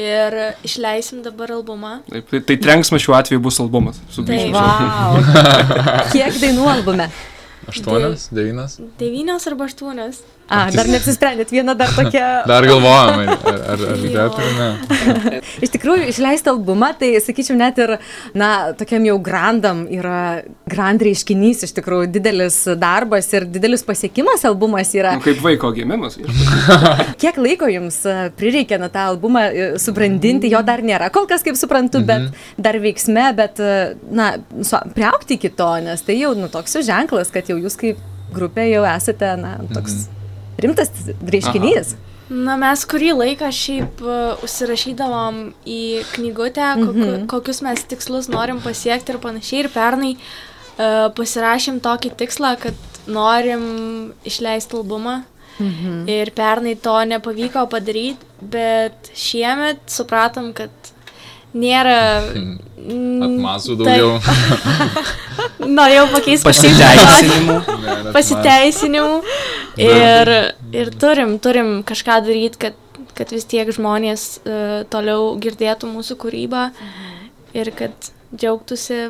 ir 0.00 0.36
išleisim 0.66 1.22
dabar 1.22 1.52
albumą. 1.58 1.98
taip 2.10 2.30
tai, 2.32 2.40
tai 2.48 2.56
trenksmas 2.64 3.04
šiuo 3.04 3.14
atveju 3.20 3.42
bus 3.44 3.60
albumas. 3.62 4.00
Taip. 4.00 4.16
Sugrįžim. 4.16 4.56
Wow. 4.56 5.20
Kiek 6.12 6.38
dainų 6.42 6.68
albume? 6.70 7.08
Aštuonias, 7.66 8.28
devynias. 8.34 8.78
Devynios 9.00 9.46
arba 9.50 9.66
aštuonios. 9.66 10.22
A, 10.46 10.68
dar 10.70 10.86
neapsisprendėt, 10.86 11.50
viena 11.50 11.74
dar 11.74 11.90
tokia. 11.90 12.26
Dar 12.50 12.62
galvojam, 12.68 13.24
ar, 13.26 13.56
ar, 13.72 13.80
ar 13.90 14.02
įdėti 14.06 14.44
ar 14.44 14.52
ne. 14.54 15.40
Iš 15.64 15.72
tikrųjų, 15.74 16.06
išleisti 16.12 16.50
albumą, 16.52 16.92
tai 17.00 17.08
sakyčiau, 17.22 17.56
net 17.58 17.80
ir, 17.82 17.96
na, 18.38 18.50
tokiam 18.78 19.02
jau 19.08 19.16
grandam 19.22 19.84
yra 19.90 20.44
grand 20.70 21.02
reiškinys, 21.02 21.64
iš 21.66 21.74
tikrųjų, 21.78 22.10
didelis 22.14 22.60
darbas 22.78 23.30
ir 23.34 23.48
didelis 23.50 23.82
pasiekimas 23.86 24.44
albumas 24.46 24.92
yra. 24.94 25.16
Nu, 25.18 25.24
kaip 25.24 25.42
vaiko 25.42 25.72
gimimas. 25.74 26.18
Kiek 27.22 27.40
laiko 27.42 27.70
jums 27.72 27.98
e, 28.06 28.16
prireikė 28.38 28.78
na, 28.82 28.90
tą 28.92 29.08
albumą 29.10 29.46
e, 29.50 29.68
subrandinti, 29.82 30.50
jo 30.52 30.62
dar 30.66 30.84
nėra. 30.86 31.10
Kol 31.14 31.26
kas, 31.30 31.42
kaip 31.46 31.58
suprantu, 31.58 32.04
bet 32.06 32.30
dar 32.60 32.78
veiksme, 32.82 33.32
bet, 33.38 33.58
e, 33.58 33.96
na, 34.14 34.34
priaukti 34.94 35.40
iki 35.40 35.50
to, 35.58 35.72
nes 35.86 36.06
tai 36.06 36.20
jau, 36.20 36.36
nu, 36.38 36.50
toks 36.52 36.78
jau 36.78 36.84
ženklas, 36.86 37.34
kad 37.34 37.50
jau 37.50 37.58
jūs 37.58 37.78
kaip 37.80 38.02
grupė 38.36 38.68
jau 38.70 38.84
esate, 38.86 39.34
na, 39.40 39.56
toks 39.74 40.06
rimtas 40.62 40.92
reiškinys. 41.20 41.94
Na, 42.26 42.56
mes 42.58 42.82
kurį 42.90 43.12
laiką 43.14 43.52
šiaip 43.54 44.00
uh, 44.02 44.42
užsirašydavom 44.42 45.38
į 45.62 45.82
knygutę, 46.16 46.72
kok, 46.80 46.98
kokius 47.30 47.62
mes 47.62 47.84
tikslus 47.86 48.26
norim 48.32 48.58
pasiekti 48.64 49.14
ir 49.14 49.20
panašiai. 49.22 49.62
Ir 49.62 49.70
pernai 49.70 50.16
uh, 50.16 51.06
pasirašėm 51.14 51.78
tokį 51.84 52.16
tikslą, 52.18 52.56
kad 52.64 52.74
norim 53.06 53.62
išleisti 54.26 54.78
albumą. 54.80 55.20
Mhm. 55.56 56.02
Ir 56.10 56.34
pernai 56.36 56.74
to 56.76 56.96
nepavyko 57.08 57.62
padaryti, 57.72 58.26
bet 58.42 59.12
šiemet 59.16 59.86
supratom, 59.88 60.50
kad 60.56 60.70
nėra... 61.56 62.00
mm, 62.90 63.22
Atmazų 63.28 63.78
tai- 63.80 64.00
daugiau. 64.00 64.18
Norėjau 65.78 66.06
pakeisti 66.12 66.46
Pasiteisinimų. 66.46 67.56
Pasiteisinimų 68.14 69.16
ir, 69.80 70.32
ir 70.72 70.90
turim, 71.00 71.36
turim 71.42 71.70
kažką 71.86 72.20
daryti, 72.26 72.60
kad, 72.66 72.80
kad 73.18 73.32
vis 73.34 73.46
tiek 73.48 73.70
žmonės 73.74 74.26
uh, 74.42 74.82
toliau 74.92 75.34
girdėtų 75.42 75.90
mūsų 75.92 76.18
kūrybą 76.24 76.68
ir 77.56 77.72
kad 77.76 78.10
džiaugtųsi, 78.34 79.00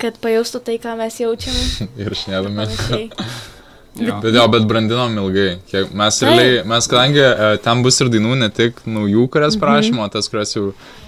kad 0.00 0.18
pajaustų 0.22 0.62
tai, 0.68 0.78
ką 0.82 0.96
mes 1.00 1.20
jaučiam. 1.20 1.56
Ir 2.04 2.16
šnėdami. 2.16 2.68
Jo. 3.96 4.18
Bet 4.20 4.34
jo, 4.34 4.44
bet 4.52 4.66
brandinom 4.68 5.14
ilgai. 5.22 5.48
Kiek 5.70 5.92
mes 5.96 6.20
realiai, 6.24 6.62
mes 6.68 6.88
kadangi 6.90 7.22
e, 7.22 7.50
ten 7.64 7.82
bus 7.84 8.00
ir 8.02 8.10
dainų, 8.12 8.34
ne 8.42 8.48
tik 8.52 8.82
naujų, 8.84 9.26
kurias 9.32 9.56
prašymo, 9.60 10.04
o 10.04 10.12
tas, 10.12 10.28
kurias 10.32 10.52
jau 10.52 10.66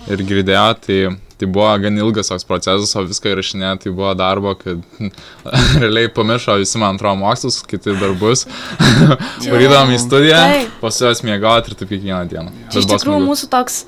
ir 0.09 0.23
girdėjo, 0.25 0.65
tai, 0.87 0.99
tai 1.41 1.49
buvo 1.53 1.69
gan 1.83 2.01
ilgas 2.01 2.33
toks 2.33 2.49
procesas, 2.49 2.95
o 2.97 3.05
viską 3.05 3.35
įrašinė, 3.35 3.75
tai 3.83 3.93
buvo 3.93 4.15
darbo, 4.17 4.55
kad 4.57 4.81
realiai 5.83 6.09
pamiršo 6.17 6.57
visi, 6.63 6.81
man 6.81 6.97
atrodo, 6.97 7.21
mokslus, 7.21 7.61
kiti 7.69 7.93
darbus. 8.01 8.47
Varydavom 9.53 9.93
į 9.93 10.03
studiją, 10.07 10.43
savęs 10.81 11.25
miegoti 11.29 11.75
ir 11.75 11.79
taip 11.79 11.93
kiekvieną 11.93 12.25
dieną. 12.33 12.57
Čia 12.73 12.85
iš 12.85 12.93
tikrųjų 12.95 13.25
mūsų 13.29 13.53
toks 13.53 13.83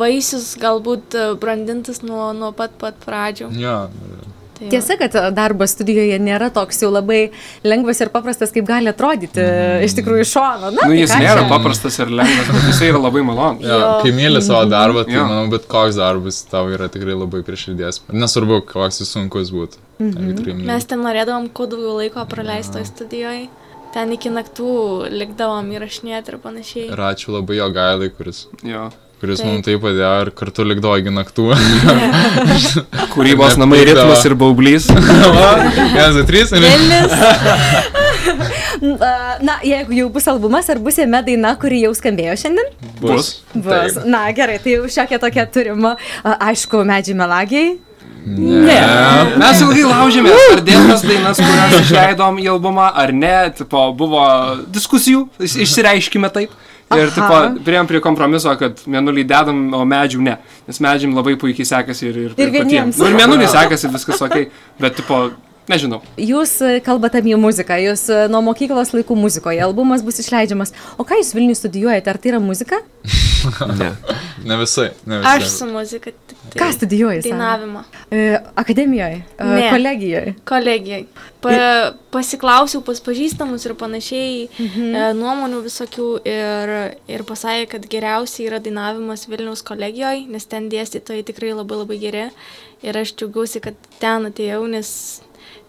vaisius 0.00 0.54
galbūt 0.60 1.16
e, 1.18 1.30
brandintis 1.40 2.00
nuo, 2.06 2.30
nuo 2.36 2.54
pat 2.56 2.76
pat 2.80 2.96
pradžių. 3.04 3.50
Jo, 3.58 3.76
Tai. 4.60 4.68
Tiesa, 4.68 4.96
kad 5.00 5.14
darbas 5.34 5.72
studijoje 5.72 6.18
nėra 6.20 6.50
toks 6.52 6.82
jau 6.82 6.90
labai 6.92 7.30
lengvas 7.64 8.00
ir 8.04 8.10
paprastas, 8.12 8.52
kaip 8.52 8.66
gali 8.68 8.90
atrodyti 8.92 9.40
Mhm. 9.40 9.84
iš 9.86 9.94
tikrųjų 9.96 10.20
iš 10.26 10.32
šono. 10.36 10.68
Na, 10.68 10.70
Nu, 10.70 10.80
tai 10.92 10.98
jis 11.00 11.10
ką 11.10 11.20
nėra 11.24 11.42
čia? 11.42 11.48
paprastas 11.48 11.98
ir 11.98 12.06
lengvas, 12.12 12.46
bet 12.52 12.66
jisai 12.68 12.88
yra 12.92 13.00
labai 13.00 13.22
malonus. 13.24 13.64
Jo. 13.64 14.00
kai 14.02 14.12
myli 14.12 14.42
savo 14.42 14.64
darbą, 14.68 15.04
tai 15.06 15.14
Jo. 15.16 15.24
manau, 15.24 15.50
bet 15.50 15.66
koks 15.66 15.96
darbas 15.96 16.42
tau 16.50 16.66
yra 16.68 16.88
tikrai 16.92 17.16
labai 17.16 17.42
prie 17.42 17.56
širdies. 17.56 18.00
Nesvarbu, 18.12 18.60
koks 18.66 19.00
jis 19.00 19.08
sunkus 19.16 19.50
būtų. 19.50 19.76
Myli. 20.00 20.54
Mes 20.64 20.84
ten 20.84 21.00
norėdavom 21.00 21.48
kuo 21.52 21.66
daugiau 21.66 21.96
laiko 22.00 22.24
praleisti 22.28 22.72
toj 22.76 22.84
studijoje. 22.84 23.48
Ten 23.92 24.12
iki 24.12 24.28
naktų 24.30 25.08
likdavom 25.10 25.66
įrašinėti 25.72 26.28
ir 26.30 26.38
panašiai. 26.38 26.86
Ir 26.92 27.00
ačiū 27.00 27.32
labai 27.34 27.56
jo 27.56 27.70
gailai, 27.74 28.08
kuris, 28.10 28.46
Jo. 28.62 28.90
Kuris 29.20 29.40
Taip. 29.42 29.48
mums 29.50 29.64
tai 29.66 29.74
padėjo 29.82 30.10
ir 30.24 30.30
kartu 30.36 30.64
likdavo 30.64 30.96
iki 31.00 31.12
naktų. 31.12 31.46
Kūrybos 33.14 33.58
namai 33.60 33.82
ritmas 33.88 34.24
ir 34.24 34.34
baublys. 34.40 34.86
Vienas, 34.94 36.14
du, 36.16 36.24
trys. 36.28 36.54
ir-. 36.56 36.64
Na, 39.44 39.58
jeigu 39.66 39.92
jau 39.98 40.08
bus 40.14 40.26
albumas, 40.30 40.68
ar 40.72 40.80
bus 40.80 40.96
jame 41.00 41.20
daina, 41.26 41.52
kuri 41.60 41.82
jau 41.84 41.92
skambėjo 41.96 42.36
šiandien? 42.40 42.70
Bus. 43.02 43.30
Bus. 43.52 43.68
Taip. 43.98 44.08
Na, 44.08 44.24
gerai, 44.36 44.56
tai 44.62 44.78
jau 44.78 44.88
šiokia 44.90 45.20
tokia 45.22 45.44
turima. 45.52 45.94
Aišku, 46.24 46.80
medžiai 46.88 47.16
melagiai. 47.20 47.70
Ne. 48.20 48.76
Mes 49.40 49.60
ilgai 49.64 49.84
laužėmės, 49.88 50.42
ar 50.54 50.60
dėtas 50.64 51.04
dainas, 51.08 51.38
kurias 51.40 51.76
išleidom 51.78 52.40
į 52.42 52.50
albumą, 52.52 52.90
ar 53.04 53.12
ne. 53.16 53.36
Tipo, 53.56 53.86
buvo 53.96 54.24
diskusijų, 54.72 55.22
is- 55.40 55.56
išsireiškime 55.64 56.28
taip. 56.34 56.52
Ir 56.90 57.06
Aha. 57.06 57.14
tipo, 57.14 57.36
prieėm 57.66 57.86
prie 57.86 58.00
kompromiso, 58.02 58.50
kad 58.58 58.80
mėnulį 58.90 59.22
dedam, 59.30 59.60
o 59.78 59.84
medžių 59.86 60.24
ne. 60.26 60.32
Nes 60.66 60.80
medžiam 60.82 61.12
labai 61.14 61.36
puikiai 61.38 61.68
sekasi 61.68 62.08
ir, 62.08 62.16
ir, 62.24 62.32
Ir 62.34 62.50
vieniems. 62.56 62.98
Nu, 62.98 63.06
ir 63.06 63.14
mėnulį 63.20 63.46
sekasi 63.52 63.92
viskas 63.92 64.24
ok, 64.26 64.48
bet 64.82 64.98
tipo, 64.98 65.20
nežinau. 65.68 66.00
Jūs 66.20 66.56
e, 66.64 66.72
kalbate 66.84 67.20
apie 67.20 67.36
muziką, 67.40 67.76
jūs 67.84 68.06
e, 68.12 68.22
nuo 68.32 68.42
mokyklos 68.46 68.94
laikų 68.96 69.16
muzikoje, 69.18 69.60
albumas 69.64 70.04
bus 70.06 70.20
išleidžiamas. 70.22 70.74
O 70.98 71.06
ką 71.08 71.20
jūs 71.20 71.34
Vilnius 71.36 71.62
studijuojate, 71.62 72.12
ar 72.12 72.20
tai 72.20 72.34
yra 72.34 72.42
muzika? 72.42 72.80
Ne. 73.80 73.86
Ne 74.44 74.56
visai. 74.60 74.90
Ne 75.08 75.22
visai. 75.22 75.38
Aš 75.38 75.46
su 75.54 75.66
muzika. 75.66 76.10
tai 76.52 76.60
Ką 76.60 76.66
studijuojate? 76.74 77.30
Dainavimą. 77.30 77.84
Akademijoje, 78.60 79.22
e, 79.38 79.44
Ne. 79.44 79.70
kolegijoje. 79.70 80.34
Kolegijai. 80.44 81.06
Pa, 81.40 81.52
pasiklausiau 82.12 82.82
pas 82.84 83.00
pažįstamus 83.00 83.64
ir 83.64 83.74
panašiai 83.80 84.34
mhm. 84.50 84.90
e, 84.92 85.06
nuomonių 85.16 85.62
visokių 85.64 86.08
ir, 86.28 86.74
ir 87.08 87.24
pasakė, 87.24 87.64
kad 87.76 87.88
geriausiai 87.88 88.50
yra 88.50 88.60
dainavimas 88.60 89.24
Vilniaus 89.30 89.64
kolegijoje, 89.64 90.26
nes 90.28 90.44
ten 90.50 90.68
dėstytojai 90.72 91.24
tikrai 91.32 91.54
labai 91.56 91.80
labai 91.80 92.00
geri. 92.02 92.28
Ir 92.84 92.96
aš 92.96 93.14
džiaugiausi, 93.16 93.60
kad 93.64 93.76
ten 94.00 94.28
atėjau, 94.28 94.62
nes 94.68 94.90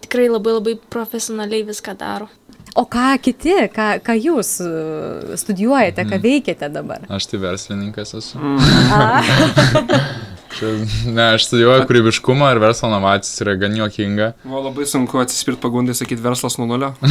tikrai 0.04 0.28
labai 0.32 0.56
labai 0.58 0.76
profesionaliai 0.92 1.64
viską 1.68 1.96
daro. 2.00 2.28
O 2.74 2.86
ką 2.88 3.18
kiti, 3.20 3.52
ką, 3.74 3.86
ką 4.00 4.14
jūs 4.16 4.54
e, 4.64 5.36
studijuojate, 5.36 6.06
ką 6.08 6.16
veikiate 6.22 6.70
dabar? 6.72 7.02
Aš 7.12 7.26
tai 7.28 7.40
verslininkas 7.42 8.14
esu. 8.16 8.40
A, 8.40 9.20
Čia, 10.52 10.68
ne, 11.08 11.26
aš 11.36 11.46
studijuoju 11.48 11.86
kūrybiškumą 11.88 12.50
ir 12.52 12.58
verslo 12.60 12.88
inovacijas 12.90 13.40
yra 13.44 13.54
gan 13.60 13.76
juokinga. 13.76 14.26
Buvo 14.44 14.60
labai 14.66 14.84
sunku 14.88 15.20
atsispirti 15.22 15.60
pagundai 15.62 15.94
sakyti 15.96 16.20
verslas 16.24 16.58
nuo 16.60 16.66
nulio. 16.68 16.92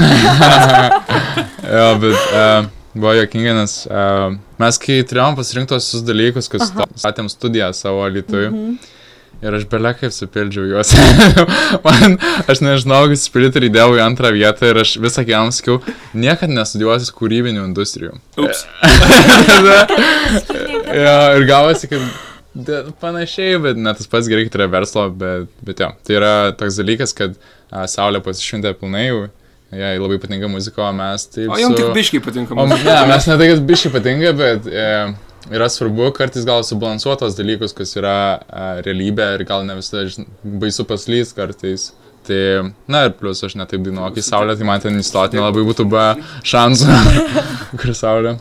Jo, 1.72 1.86
bet 2.02 2.18
uh, 2.36 2.66
buvo 2.94 3.14
juokinga, 3.16 3.54
nes 3.62 3.76
uh, 3.88 4.34
mes 4.62 4.78
kai 4.82 4.98
turėjom 5.08 5.38
pasirinkti 5.38 5.72
tos 5.74 5.86
visus 5.88 6.04
dalykus, 6.06 6.50
kas 6.52 6.68
sta- 6.70 6.88
statėm 7.00 7.30
studiją 7.32 7.70
savo 7.78 8.04
lietuvių. 8.12 8.50
Ir 9.42 9.56
aš 9.58 9.64
belia 9.72 9.92
kaip 9.98 10.14
supildžiau 10.14 10.68
juos. 10.70 10.92
Man, 11.86 12.18
aš 12.52 12.62
nežinau, 12.62 13.08
kaip 13.10 13.18
supildyti 13.18 13.58
ir 13.62 13.68
įdėjau 13.72 13.96
į 13.98 14.04
antrą 14.06 14.30
vietą 14.36 14.70
ir 14.70 14.82
aš 14.84 14.96
visą 15.02 15.26
gyvenimą 15.26 15.56
sakiau, 15.58 15.80
niekada 16.14 16.54
nestudijuosiu 16.60 17.16
kūrybinių 17.18 17.66
industrijų. 17.72 18.18
Ups. 18.42 18.66
Jo, 20.92 21.16
ir 21.40 21.46
gavosi, 21.48 21.88
kad 21.88 22.02
de, 22.54 22.82
panašiai, 23.00 23.58
bet 23.64 23.80
ne 23.80 23.94
tas 23.96 24.10
pats 24.12 24.28
gerai, 24.28 24.46
kad 24.48 24.58
yra 24.60 24.68
verslo, 24.72 25.06
bet, 25.16 25.52
bet 25.66 25.80
jo, 25.80 25.88
tai 26.08 26.18
yra 26.18 26.34
toks 26.60 26.80
dalykas, 26.82 27.14
kad 27.16 27.38
a, 27.72 27.86
Saulė 27.92 28.20
pasišventė 28.24 28.74
pilnai 28.80 29.06
jau, 29.08 29.22
jai 29.72 29.94
labai 29.96 30.20
patinka 30.22 30.50
muzika, 30.52 30.84
o 30.90 30.92
mes 30.96 31.28
taip... 31.32 31.48
O 31.48 31.60
jums 31.60 31.80
tik 31.80 31.94
biškiai 31.96 32.24
patinka. 32.24 32.56
O, 32.58 32.68
muzika. 32.68 32.92
ne, 32.92 33.12
mes 33.14 33.28
ne 33.32 33.38
tai, 33.40 33.50
kad 33.54 33.64
biškai 33.72 33.94
patinka, 33.96 34.34
bet 34.42 34.68
e, 34.68 34.88
yra 35.50 35.70
svarbu 35.72 36.12
kartais 36.18 36.46
gal 36.46 36.64
subalansuotos 36.68 37.38
dalykus, 37.38 37.74
kas 37.78 37.96
yra 37.98 38.16
e, 38.38 38.68
realybė 38.86 39.32
ir 39.38 39.46
gal 39.50 39.66
ne 39.66 39.80
visada 39.80 40.06
baisu 40.44 40.86
paslys 40.90 41.34
kartais. 41.38 41.92
Tai, 42.28 42.42
na 42.92 43.08
ir 43.08 43.16
plus 43.18 43.42
aš 43.42 43.56
netaip 43.58 43.82
dainuoju, 43.82 44.14
kai 44.14 44.24
Saulė, 44.26 44.54
tai 44.58 44.66
man 44.70 44.82
ten 44.84 45.00
įstoti 45.02 45.40
nelabai 45.40 45.64
būtų 45.66 45.88
be 45.90 46.04
šansų. 46.46 46.98
Kur 47.82 47.96
Saulė? 47.98 48.36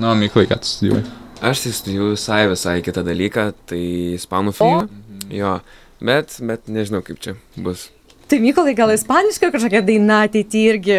Na, 0.00 0.14
Myklai, 0.16 0.46
ką 0.48 0.56
tu 0.62 0.70
studijuoji? 0.70 1.04
Aš 1.44 1.66
tai 1.66 1.74
studijuoju 1.76 2.16
visai 2.16 2.40
visai 2.50 2.78
kitą 2.86 3.04
dalyką, 3.06 3.50
tai 3.68 3.82
ispanų 4.16 4.56
filmą. 4.56 4.88
Jo, 5.34 5.58
bet, 6.00 6.38
bet 6.40 6.72
nežinau 6.72 7.04
kaip 7.04 7.20
čia 7.22 7.36
bus. 7.60 7.90
Tai 8.28 8.38
Mykolai, 8.44 8.74
gal 8.76 8.90
ispaniška 8.92 9.50
kažkokia 9.54 9.80
daina 9.84 10.22
ateityje 10.26 10.72
irgi. 10.74 10.96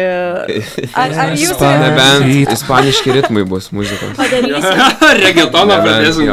Ar, 0.94 1.14
ar 1.24 1.34
jūs... 1.38 1.52
Ispa- 1.54 1.72
Nebent 1.84 2.52
ispaniški 2.56 3.14
ritmai 3.20 3.44
bus 3.48 3.70
muzikos. 3.74 4.18
Nebent, 5.24 5.78
pradėsim 5.86 6.26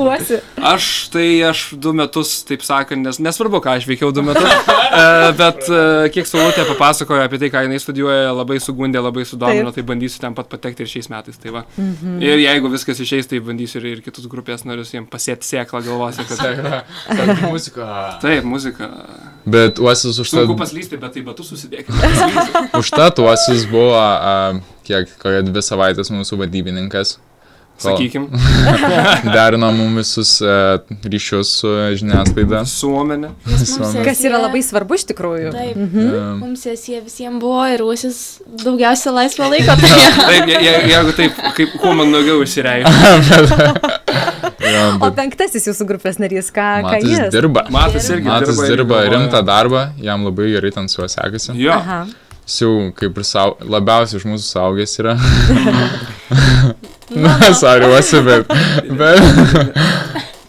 Uosi. 0.00 0.40
Aš 0.70 0.86
tai 1.12 1.26
aš 1.46 1.62
du 1.80 1.92
metus, 1.96 2.32
taip 2.48 2.64
sakant, 2.66 3.04
nes 3.04 3.20
nesvarbu, 3.22 3.60
ką 3.64 3.76
aš 3.78 3.86
veikiau 3.88 4.12
du 4.14 4.24
metus, 4.26 4.46
e, 5.00 5.04
bet 5.38 5.68
e, 5.68 5.82
kiek 6.14 6.28
Saulutė 6.28 6.64
papasakojo 6.68 7.24
apie 7.24 7.40
tai, 7.42 7.50
ką 7.52 7.64
jinai 7.66 7.80
studijuoja, 7.82 8.32
labai 8.36 8.60
sugundė, 8.62 9.02
labai 9.04 9.26
sudomino, 9.28 9.70
Taip. 9.70 9.80
tai 9.80 9.86
bandysiu 9.92 10.22
ten 10.24 10.36
pat 10.36 10.50
patekti 10.52 10.86
ir 10.86 10.92
šiais 10.92 11.10
metais. 11.12 11.38
Tai 11.40 11.54
va. 11.58 11.64
mhm. 11.76 12.18
Ir 12.24 12.44
jeigu 12.44 12.72
viskas 12.72 13.00
išeis, 13.02 13.28
tai 13.30 13.42
bandysiu 13.44 13.80
ir, 13.82 13.88
ir 13.94 14.04
kitus 14.04 14.28
grupės 14.30 14.66
narius 14.68 14.92
jiems 14.94 15.10
pasėti 15.12 15.48
sėklą 15.48 15.82
galvose, 15.86 16.26
kad 16.28 16.40
Muzika. 17.50 18.18
taip, 18.22 18.44
muzika. 18.44 18.90
Bet 19.46 19.78
uosis 19.78 20.18
už 20.18 20.28
tą, 20.28 20.42
Sunku 20.42 20.56
paslysti, 20.58 20.98
bet 21.00 21.16
tai 21.16 21.24
batus 21.26 21.50
susidėkime. 21.52 22.12
už 22.80 22.92
tą 22.92 23.08
uosis 23.24 23.66
buvo, 23.70 23.96
a, 23.96 24.60
kiek, 24.86 25.10
kokia 25.20 25.42
dvi 25.46 25.64
savaitės 25.64 26.12
mūsų 26.12 26.40
vadybininkas. 26.44 27.18
Sakykim, 27.80 28.26
Derino 29.34 29.70
mums 29.72 29.96
visus 30.02 30.32
a, 30.44 30.78
ryšius 31.08 31.52
su 31.62 31.70
žiniasklaida. 31.96 32.60
suomenė. 32.68 33.30
Kas 34.04 34.20
yra 34.28 34.40
labai 34.42 34.60
svarbu 34.66 34.98
iš 34.98 35.06
tikrųjų. 35.10 35.52
Taip. 35.54 35.78
Mm. 35.80 36.42
Mums 36.42 36.66
sesija 36.68 37.00
visiems 37.06 37.40
buvo 37.40 37.62
ir 37.72 37.80
uosis 37.86 38.18
daugiausia 38.64 39.14
laisvo 39.16 39.48
laiko 39.48 39.76
turėjo. 39.80 40.12
Taip, 40.30 40.52
je, 40.52 40.60
je, 40.66 40.74
jeigu 40.92 41.16
taip, 41.16 41.40
kaip 41.56 41.74
kuo 41.80 41.94
man 41.96 42.12
daugiau 42.12 42.42
išsireiškia. 42.44 43.88
Ja, 44.60 44.82
O 44.94 44.98
bet 45.02 45.16
penktasis 45.16 45.64
jūsų 45.70 45.86
grupės 45.88 46.18
narys, 46.20 46.50
ką, 46.54 46.66
ką 46.84 46.90
Matas 46.92 47.08
jis? 47.08 47.30
dirba. 47.32 47.64
Matas 47.72 48.06
irgi 48.12 48.28
Matas 48.28 48.58
dirba, 48.60 49.00
dirba 49.00 49.00
rimtą 49.16 49.40
darbą, 49.48 49.86
jam 50.04 50.22
labai 50.28 50.50
gerai 50.52 50.70
ten 50.76 50.88
su 50.92 51.00
juo 51.00 51.08
sekasi. 51.10 51.56
Jo. 51.58 51.78
Aha. 51.80 52.02
Jis 52.44 52.60
jau 52.64 52.70
kaip 52.96 53.18
ir 53.20 53.26
sau, 53.26 53.56
labiausiai 53.62 54.20
iš 54.20 54.26
mūsų 54.28 54.46
saugęs 54.52 54.94
yra. 55.02 55.16
Nu, 57.10 57.22
Na, 57.22 57.54
sariuosi, 57.54 58.20
bet. 58.22 58.46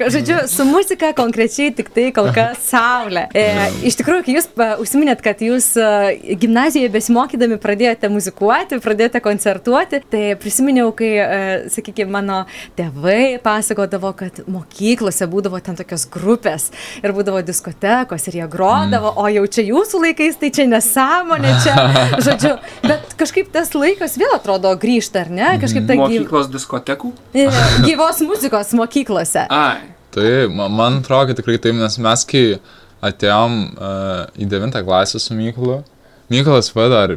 Bet 0.01 0.13
Žodžiu, 0.15 0.37
su 0.47 0.65
muzika 0.65 1.11
konkrečiai 1.17 1.71
tik 1.75 1.91
tai 1.93 2.09
kol 2.15 2.29
kas 2.37 2.61
saulė. 2.71 3.27
E, 3.37 3.45
iš 3.87 3.97
tikrųjų, 3.99 4.25
kai 4.25 4.35
jūs 4.37 4.47
pa, 4.55 4.67
užsiminėt, 4.81 5.21
kad 5.23 5.41
jūs 5.43 5.71
e, 5.79 6.35
gimnazijoje 6.41 6.91
besimokydami 6.93 7.59
pradėjote 7.61 8.09
muzikuoti, 8.11 8.79
pradėjote 8.83 9.21
koncertuoti, 9.23 10.01
tai 10.11 10.23
prisiminiau, 10.41 10.91
kai, 10.97 11.11
e, 11.21 11.29
sakykime, 11.73 12.11
mano 12.11 12.41
tėvai 12.79 13.39
pasakodavo, 13.43 14.13
kad 14.17 14.41
mokyklose 14.51 15.27
būdavo 15.31 15.61
ten 15.63 15.79
tokios 15.79 16.07
grupės 16.11 16.69
ir 17.01 17.15
būdavo 17.15 17.43
diskotekos 17.45 18.27
ir 18.29 18.41
jie 18.41 18.49
grodavo, 18.51 19.13
mm. 19.13 19.21
o 19.21 19.31
jau 19.37 19.45
čia 19.57 19.67
jūsų 19.69 20.03
laikais, 20.07 20.39
tai 20.41 20.51
čia 20.55 20.67
nesąmonė, 20.71 21.55
čia, 21.63 21.77
žodžiu, 22.27 22.55
bet 22.85 23.15
kažkaip 23.19 23.53
tas 23.53 23.73
laikas 23.77 24.17
vėl 24.21 24.35
atrodo 24.35 24.73
grįžta, 24.81 25.25
ar 25.25 25.33
ne? 25.33 25.55
Kažkaip 25.61 25.87
ta 25.87 25.97
gyv... 25.97 26.21
Mokyklos 26.21 26.51
diskotekų? 26.51 27.15
e, 27.33 27.47
gyvos 27.85 28.21
muzikos 28.25 28.75
mokyklose. 28.77 29.47
Ai. 29.51 29.90
Tai 30.11 30.27
ma- 30.51 30.69
man 30.71 30.99
atrodo, 30.99 31.31
kad 31.31 31.39
tikrai 31.39 31.57
taip, 31.61 31.77
nes 31.79 31.95
mes 32.01 32.25
kai 32.27 32.45
atėjom 33.01 33.57
uh, 33.71 34.25
į 34.37 34.47
9 34.51 34.83
klasę 34.85 35.21
su 35.21 35.37
Mykolu, 35.37 35.79
Mykolas 36.31 36.69
va 36.71 36.85
dar 36.87 37.11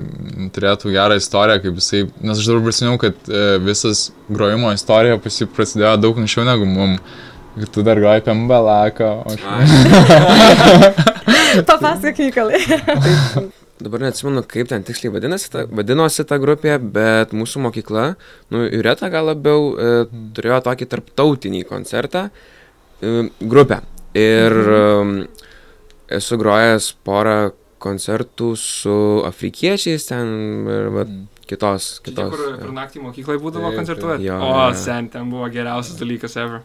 turėtų 0.55 0.91
gerą 0.91 1.15
istoriją, 1.21 1.61
kaip 1.63 1.77
jisai, 1.79 2.01
nes 2.19 2.41
aš 2.41 2.49
dabar 2.51 2.65
prisimenu, 2.67 2.99
kad 2.99 3.29
uh, 3.31 3.61
visas 3.63 4.09
grojimo 4.27 4.73
istorija 4.75 5.21
prasidėjo 5.23 5.93
daug 6.03 6.19
anksčiau 6.19 6.43
negu 6.49 6.67
mum. 6.67 6.97
Ir 7.55 7.71
tu 7.71 7.85
dar 7.87 8.01
groji 8.03 8.25
apie 8.25 8.35
mbalaką. 8.35 9.11
Papasakok, 11.69 12.25
Mykolai. 12.25 12.59
dabar 13.85 14.03
neatsimenu, 14.03 14.43
kaip 14.51 14.67
ten 14.73 14.83
tiksliai 14.87 15.13
vadinasi 15.15 15.53
ta, 15.53 15.63
vadinosi 15.71 16.27
ta 16.27 16.41
grupė, 16.43 16.75
bet 16.83 17.37
mūsų 17.37 17.63
mokykla, 17.69 18.09
nu, 18.55 18.65
Jureta 18.67 19.11
gal 19.13 19.25
labiau 19.31 19.61
e, 19.75 19.77
turėjo 20.35 20.59
tokį 20.67 20.89
tarptautinį 20.91 21.63
koncertą, 21.69 22.23
e, 22.31 22.33
grupę. 23.40 23.81
Ir 24.14 24.55
e, 24.55 24.83
esu 26.19 26.38
grojęs 26.38 26.93
porą 27.07 27.38
koncertų 27.85 28.55
su 28.57 28.99
afrikiečiais 29.29 30.07
ten 30.09 30.29
ir 30.71 30.93
va, 30.95 31.05
kitos, 31.49 31.88
Čia 31.99 32.05
tie, 32.05 32.12
kitos. 32.12 32.37
kur 32.37 32.61
per 32.61 32.71
naktį 32.77 33.03
mokyklai 33.05 33.40
būdavo 33.43 33.73
koncertuoti. 33.77 34.31
O, 34.31 34.38
jo. 34.38 34.71
sen, 34.79 35.11
ten 35.12 35.29
buvo 35.33 35.51
geriausias 35.53 35.99
dalykas 36.01 36.38
ever. 36.40 36.62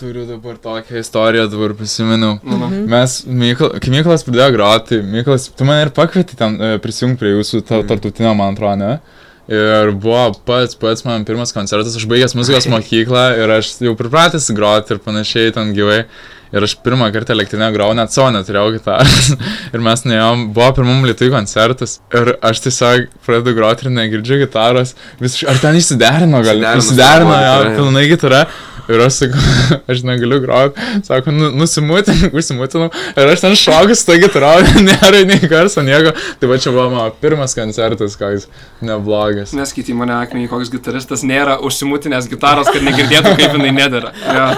Turiu 0.00 0.24
dabar 0.26 0.56
tokią 0.58 0.98
istoriją, 0.98 1.46
dabar 1.52 1.74
prisimenu. 1.78 2.32
Nu, 2.42 2.58
nu. 2.58 2.68
Mes, 2.90 3.20
Mykol, 3.26 3.76
kai 3.82 3.92
Mykolas 3.94 4.24
pradėjo 4.26 4.48
groti, 4.56 5.00
Mykolas, 5.06 5.46
tu 5.54 5.66
mane 5.68 5.84
ir 5.86 5.92
pakvietei 5.94 6.38
ten 6.40 6.56
e, 6.58 6.70
prisijungti 6.82 7.20
prie 7.20 7.34
jūsų 7.36 7.60
ta, 7.68 7.82
tartutinio, 7.86 8.32
man 8.38 8.56
atrodo, 8.56 8.78
ne? 8.80 8.96
Ir 9.50 9.88
buvo 9.98 10.28
pats, 10.46 10.76
pats 10.78 11.02
man 11.02 11.24
pirmas 11.26 11.50
koncertas, 11.50 11.96
aš 11.98 12.04
baigęs 12.10 12.36
muzikos 12.38 12.68
mokyklą 12.70 13.24
ir 13.42 13.50
aš 13.56 13.72
jau 13.82 13.96
pripratęs 13.98 14.46
groti 14.54 14.94
ir 14.94 15.00
panašiai 15.02 15.54
ten 15.56 15.72
gyvai. 15.74 16.04
Ir 16.50 16.64
aš 16.66 16.76
pirmą 16.82 17.08
kartą 17.14 17.34
elektrinę 17.34 17.68
grau, 17.74 17.92
net 17.94 18.10
savo 18.10 18.30
neturėjau 18.34 18.72
gitaros. 18.74 19.28
ir 19.74 19.82
mes 19.86 20.00
nuėjom, 20.06 20.48
buvo 20.54 20.70
pirmam 20.78 21.04
lietuvių 21.06 21.34
koncertas. 21.34 21.98
Ir 22.14 22.32
aš 22.46 22.62
tiesiog 22.64 23.10
pradedu 23.26 23.54
groti 23.58 23.86
ir 23.86 23.94
negirdžiu 23.94 24.40
gitaros. 24.44 24.96
Visiškai, 25.22 25.50
ar 25.52 25.60
ten 25.62 25.78
išsiderino, 25.78 26.42
gal? 26.46 26.58
Jo, 26.58 26.74
gitara, 26.90 27.38
jo. 27.46 27.76
pilnai 27.78 28.04
gitara. 28.10 28.42
Ir 28.90 29.02
aš 29.04 29.20
sakau, 29.20 29.42
aš 29.90 30.02
negaliu 30.06 30.40
groti. 30.42 30.80
Sako, 31.06 31.30
nu, 31.30 31.50
nusimutinu, 31.54 32.30
užsimutinau. 32.38 32.90
Ir 33.14 33.30
aš 33.30 33.44
ten 33.44 33.56
šokas, 33.58 34.02
ta 34.06 34.16
gitara, 34.18 34.56
nėra 34.88 35.22
nei 35.28 35.50
garso, 35.50 35.84
nieko. 35.86 36.14
Tai 36.40 36.50
va 36.50 36.58
čia 36.58 36.72
buvo 36.74 36.88
mano 36.90 37.14
pirmas 37.22 37.54
koncertas, 37.54 38.16
koks 38.18 38.48
neblogas. 38.84 39.54
Neskaitai 39.56 39.94
mane 39.98 40.16
akmenį, 40.18 40.48
koks 40.50 40.72
gitaristas 40.72 41.22
nėra 41.26 41.58
užsimutinęs 41.66 42.26
gitaros, 42.30 42.70
kad 42.72 42.82
negirdėtų, 42.86 43.34
kaip 43.38 43.56
jinai 43.58 43.72
nedara. 43.76 44.12
Ja. 44.26 44.48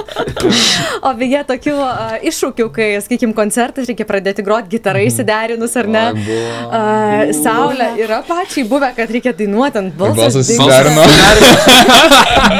O 1.02 1.12
beje, 1.18 1.42
tokių 1.50 1.76
uh, 1.76 2.16
iššūkių, 2.30 2.68
kai, 2.74 2.88
sakykime, 3.04 3.36
koncertas 3.36 3.90
reikia 3.90 4.06
pradėti 4.08 4.44
groti 4.46 4.72
gitarai 4.76 5.04
įsiderinus 5.10 5.76
ar 5.80 5.90
ne. 5.90 6.04
Uh, 6.14 7.34
Saulė 7.36 7.92
yra 8.00 8.22
pačiai 8.26 8.64
buvę, 8.68 8.92
kad 8.96 9.12
reikia 9.12 9.34
dainuoti 9.36 9.82
ant 9.82 9.96
balso. 9.98 10.22
Balsas 10.22 10.48
susiderino. 10.48 11.04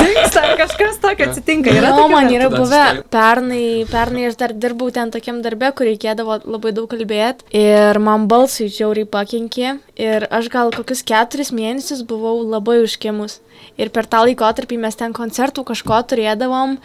Dingsta, 0.02 0.44
kažkas 0.60 1.00
tokio 1.02 1.30
atsitinka. 1.30 1.61
Yra 1.70 1.90
Na, 1.90 1.92
tokių 1.96 2.08
man 2.12 2.30
yra 2.32 2.48
buvę 2.52 2.82
pernai, 3.12 3.84
pernai 3.90 4.26
aš 4.30 4.38
dar 4.40 4.54
dirbau 4.56 4.90
ten 4.94 5.12
tokiam 5.14 5.38
darbe, 5.44 5.70
kur 5.76 5.86
reikėdavo 5.88 6.40
labai 6.44 6.72
daug 6.74 6.88
kalbėti 6.90 7.46
ir 7.56 8.00
man 8.02 8.26
balsai 8.30 8.68
žiauriai 8.72 9.08
pakenkė. 9.08 9.76
Ir 10.00 10.26
aš 10.32 10.50
gal 10.52 10.72
kokius 10.74 11.04
keturis 11.06 11.52
mėnesius 11.54 12.02
buvau 12.08 12.40
labai 12.42 12.80
užkimus. 12.82 13.40
Ir 13.80 13.92
per 13.94 14.08
tą 14.10 14.24
laikotarpį 14.26 14.80
mes 14.82 14.98
ten 14.98 15.14
koncertų 15.16 15.64
kažko 15.72 16.02
turėdavom. 16.10 16.78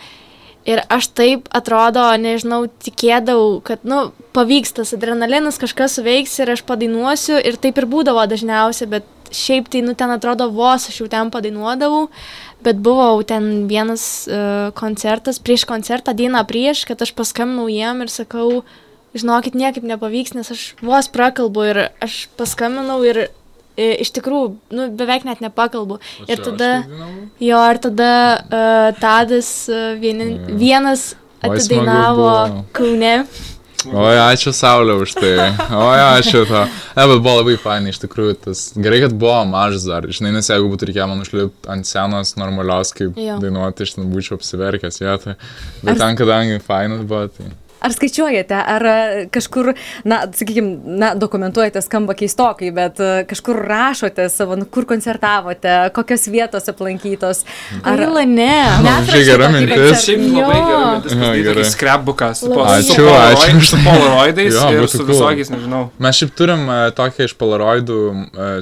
Ir 0.68 0.82
aš 0.92 1.08
taip 1.16 1.46
atrodo, 1.56 2.04
nežinau, 2.20 2.66
tikėdavau, 2.84 3.62
kad, 3.64 3.86
nu, 3.88 4.10
pavyks 4.36 4.76
tas 4.76 4.90
adrenalinas, 4.98 5.56
kažkas 5.62 5.96
suveiks 5.96 6.34
ir 6.44 6.52
aš 6.58 6.66
padainuosiu. 6.68 7.38
Ir 7.40 7.56
taip 7.64 7.80
ir 7.80 7.88
būdavo 7.88 8.26
dažniausiai, 8.28 8.90
bet 8.98 9.08
šiaip 9.32 9.70
tai, 9.72 9.82
nu, 9.86 9.96
ten 9.96 10.12
atrodo 10.12 10.50
vos 10.52 10.90
aš 10.92 11.00
jau 11.00 11.08
ten 11.12 11.32
padainuodavau. 11.32 12.10
Bet 12.66 12.80
buvo 12.82 13.22
ten 13.24 13.68
vienas 13.70 14.26
uh, 14.26 14.72
koncertas, 14.74 15.38
prieš 15.40 15.68
koncertą, 15.70 16.16
dieną 16.18 16.42
prieš, 16.50 16.86
kad 16.90 17.02
aš 17.06 17.14
paskambinau 17.14 17.68
jiem 17.70 18.02
ir 18.02 18.10
sakau, 18.10 18.64
žinokit, 19.18 19.54
niekaip 19.58 19.86
nepavyks, 19.86 20.34
nes 20.38 20.50
aš 20.52 20.64
vos 20.82 21.10
prakalbu 21.14 21.68
ir 21.70 21.80
aš 22.04 22.16
paskambinau 22.40 22.98
ir 23.06 23.28
e, 23.78 23.92
iš 24.02 24.10
tikrųjų, 24.18 24.56
nu, 24.74 24.90
beveik 24.98 25.28
net 25.30 25.44
nepakalbu. 25.46 26.00
Ir 26.26 26.42
tada, 26.42 26.72
jo, 27.40 27.62
ir 27.62 27.82
tada 27.86 28.12
uh, 28.42 28.90
Tadas 29.00 29.52
uh, 29.70 29.94
vieni, 30.02 30.34
Jo. 30.34 30.58
vienas 30.58 31.08
atidainavo. 31.46 32.66
Kaune. 32.74 33.14
Oi, 33.88 34.16
ačiū 34.20 34.52
Saulė 34.56 34.98
už 35.00 35.14
tai. 35.16 35.34
Oi, 35.72 36.00
ačiū 36.18 36.42
to. 36.50 36.64
Ne, 36.98 37.06
bet 37.12 37.22
buvo 37.24 37.36
labai 37.40 37.56
fainai, 37.62 37.94
iš 37.94 38.02
tikrųjų. 38.04 38.34
Tas... 38.48 38.64
Gerai, 38.76 39.00
kad 39.06 39.14
buvo 39.20 39.38
mažas 39.48 39.86
dar. 39.88 40.08
Žinai, 40.12 40.34
nes 40.36 40.50
jeigu 40.52 40.68
būtų 40.74 40.90
reikėję 40.90 41.08
man 41.12 41.24
užlipti 41.24 41.72
ant 41.72 41.88
senos 41.88 42.34
normalios, 42.40 42.92
kaip 42.98 43.16
Jo. 43.22 43.38
dainuoti, 43.44 43.88
aš 43.88 43.96
ten 43.98 44.10
būčiau 44.12 44.40
apsiverkęs 44.40 45.00
vietoje. 45.04 45.38
Bet 45.84 45.94
Ar- 45.96 46.02
ten, 46.04 46.20
kadangi 46.20 46.60
fainas 46.68 47.06
buvo, 47.08 47.28
tai... 47.32 47.54
Ar 47.80 47.94
skaičiuojate, 47.94 48.56
ar 48.58 48.86
e, 48.90 49.26
kažkur, 49.34 49.72
na, 50.08 50.22
sakykime, 50.34 50.72
na, 50.98 51.12
dokumentuojate, 51.20 51.82
skamba 51.86 52.16
keistokai, 52.18 52.72
bet 52.74 53.00
e, 53.04 53.10
kažkur 53.30 53.60
rašote 53.70 54.26
savo, 54.34 54.56
nu, 54.58 54.66
kur 54.66 54.88
koncertavote, 54.90 55.76
kokios 55.96 56.26
vietos 56.34 56.70
aplankytos. 56.72 57.44
Ar 57.84 57.98
Ar 57.98 58.14
la 58.16 58.24
ne? 58.30 58.50
Čia 59.12 59.24
gera 59.28 59.50
mintis. 59.54 60.04
Šiaip 60.06 60.24
labai 60.26 60.58
Jo. 60.58 60.66
gerai, 60.68 60.94
mintis 60.96 61.14
gerai. 61.44 61.66
su 62.38 62.50
Ačiū, 62.66 63.06
ačiū. 63.14 63.62
Su 63.68 63.78
polaroidais 63.86 64.54
Jo, 64.54 64.66
ir 64.74 64.88
su 64.90 64.98
cool. 65.04 65.12
visokiais, 65.12 65.50
nežinau. 65.54 65.84
Mes 66.00 66.16
šiaip 66.22 66.34
turim 66.38 66.66
e, 66.70 66.80
tokią 66.98 67.28
iš 67.30 67.36
Polaroidų 67.38 67.98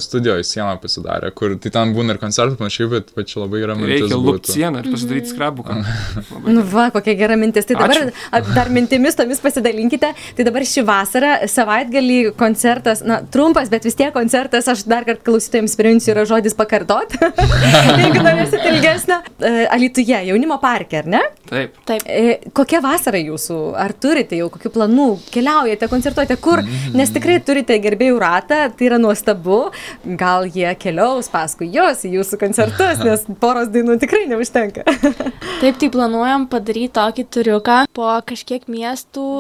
studijoje 0.03 0.43
sieną 0.47 0.75
pasidarę, 0.81 1.31
kur 1.35 1.55
tai 1.61 1.71
ten 1.71 1.93
būna 1.95 2.15
ir 2.15 2.19
koncertų 2.21 2.57
panašiai, 2.59 2.89
bet, 2.91 3.11
bet 3.15 3.29
čia 3.31 3.41
labai 3.43 3.61
yra 3.63 3.75
mintis. 3.77 4.05
Reikia 4.05 4.19
būtų. 4.27 4.51
sieną 4.55 4.83
ir 4.83 4.91
pasidaryti 4.91 5.31
scrapbooką. 5.31 5.77
Nu, 6.47 6.63
va, 6.71 6.89
kokia 6.95 7.15
gera 7.19 7.37
mintis. 7.39 7.67
Tai 7.69 7.77
dabar 7.79 8.11
dar 8.55 8.69
mintimis 9.05 9.15
tomis 9.15 9.41
pasidalinkite. 9.41 10.11
Tai 10.35 10.45
dabar 10.45 10.65
šį 10.65 10.83
vasarą, 10.87 11.31
savaitgalį 11.49 12.33
koncertas, 12.37 13.03
na, 13.05 13.21
trumpas, 13.21 13.69
bet 13.69 13.85
vis 13.85 13.95
tiek 13.95 14.13
koncertas, 14.13 14.67
aš 14.67 14.85
dar 14.89 15.05
kartą 15.05 15.23
klausytojams 15.25 15.75
priminsiu, 15.77 16.13
yra 16.13 16.25
žodis 16.25 16.55
pakartot. 16.57 17.13
Jeigu 18.01 18.23
norėsite 18.23 18.71
ilgesnio. 18.71 19.19
E, 19.39 19.67
Alituje, 19.75 20.17
jaunimo 20.29 20.57
parke, 20.61 21.03
ar 21.03 21.09
ne? 21.09 21.21
Taip. 21.49 21.77
Taip. 21.85 22.05
E, 22.07 22.51
Kokia 22.55 22.81
vasara 22.83 23.19
jūsų? 23.21 23.59
Ar 23.77 23.93
turite 23.93 24.37
jau 24.39 24.49
kokių 24.53 24.71
planų? 24.73 25.07
Keliaujate, 25.33 25.89
koncertuojate 25.91 26.37
kur? 26.41 26.63
Nes 26.95 27.13
tikrai 27.13 27.37
turite 27.45 27.77
gerbėjų 27.83 28.17
ratą, 28.21 28.61
tai 28.75 28.89
yra 28.89 28.99
nuostabu. 29.01 29.69
Gal 30.17 30.49
jie 30.49 30.71
keliaus 30.81 31.29
paskui 31.33 31.69
jūs 31.73 32.05
į 32.07 32.15
jūsų 32.17 32.41
koncertus, 32.41 33.03
nes 33.05 33.27
poros 33.43 33.69
dainų 33.73 33.99
tikrai 34.01 34.25
neužtenka. 34.31 34.85
Taip, 34.85 35.77
tai 35.81 35.91
planuojam 35.93 36.47
padaryti 36.51 36.93
tokį 36.95 37.27
turiuką, 37.35 37.79
po 37.95 38.09
kažkiek 38.27 38.65
miestų 38.71 38.94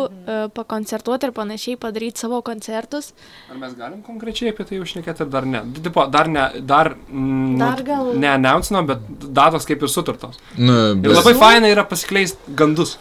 mhm. 0.09 0.51
pakoncertuoti 0.55 1.29
ir 1.29 1.33
panašiai 1.35 1.79
padaryti 1.81 2.19
savo 2.25 2.41
koncertus. 2.45 3.11
Ar 3.51 3.57
mes 3.61 3.73
galim 3.77 4.01
konkrečiai 4.05 4.51
apie 4.53 4.67
tai 4.69 4.81
užšnekėti 4.83 5.25
ar 5.25 5.31
dar 5.37 5.45
ne? 5.49 5.63
Tipo, 5.81 6.07
dar 6.11 6.27
ne, 6.31 6.45
dar... 6.61 6.93
Mm, 7.09 7.57
Dar 7.61 7.83
gal- 7.87 8.13
Ne 8.19 8.29
announcino, 8.35 8.83
bet 8.87 9.03
datos 9.35 9.65
kaip 9.67 9.83
ir 9.83 9.91
sutartos. 9.91 10.39
Nu, 10.57 10.73
Ir 10.95 11.01
bet 11.03 11.19
labai 11.19 11.35
faina 11.39 11.71
yra 11.71 11.83
pasikleisti 11.87 12.55
gandus. 12.55 12.97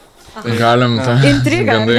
galim 0.59 0.99
tą. 0.99 1.15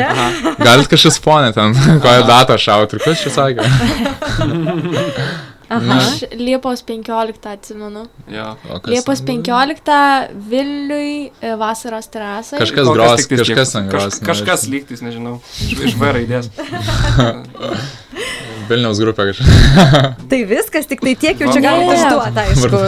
Aha. 0.04 0.28
Galit 0.68 0.90
kažkas 0.92 1.20
ponė 1.24 1.54
ten, 1.56 1.76
kokią 2.04 2.26
datą 2.28 2.58
šauti 2.60 2.98
ir 2.98 3.06
kas 3.06 3.24
čia 3.24 3.32
sakė. 3.32 3.64
Aha. 5.70 5.98
Aš 5.98 6.24
Liepos 6.38 6.84
15 6.86 7.48
atsimenu. 7.50 8.06
Kas- 8.30 8.92
Liepos 8.92 9.22
15 9.26 10.30
Vilniui 10.50 11.32
e, 11.42 11.56
vasaros 11.58 12.08
terasai. 12.14 12.60
Kažkas 12.60 12.86
gros, 12.94 13.26
kažkas 13.26 13.48
tiek. 13.48 13.74
ten 13.74 13.90
Kaž, 13.90 14.02
gros. 14.04 14.20
kažkas 14.20 14.68
lygtis, 14.70 15.02
nežinau. 15.02 15.40
Iš, 15.66 15.80
iš 15.90 15.96
V 15.98 16.12
raidės. 16.20 16.50
Vilniaus 18.70 19.00
grupė 19.02 19.28
kažkas. 19.30 19.48
Tai 20.32 20.40
viskas, 20.50 20.88
tik 20.90 21.02
tai 21.06 21.14
tiek 21.20 21.42
jau 21.44 21.50
čia 21.54 21.62
galite 21.64 21.96
išduoti, 22.00 22.44
aišku. 22.46 22.82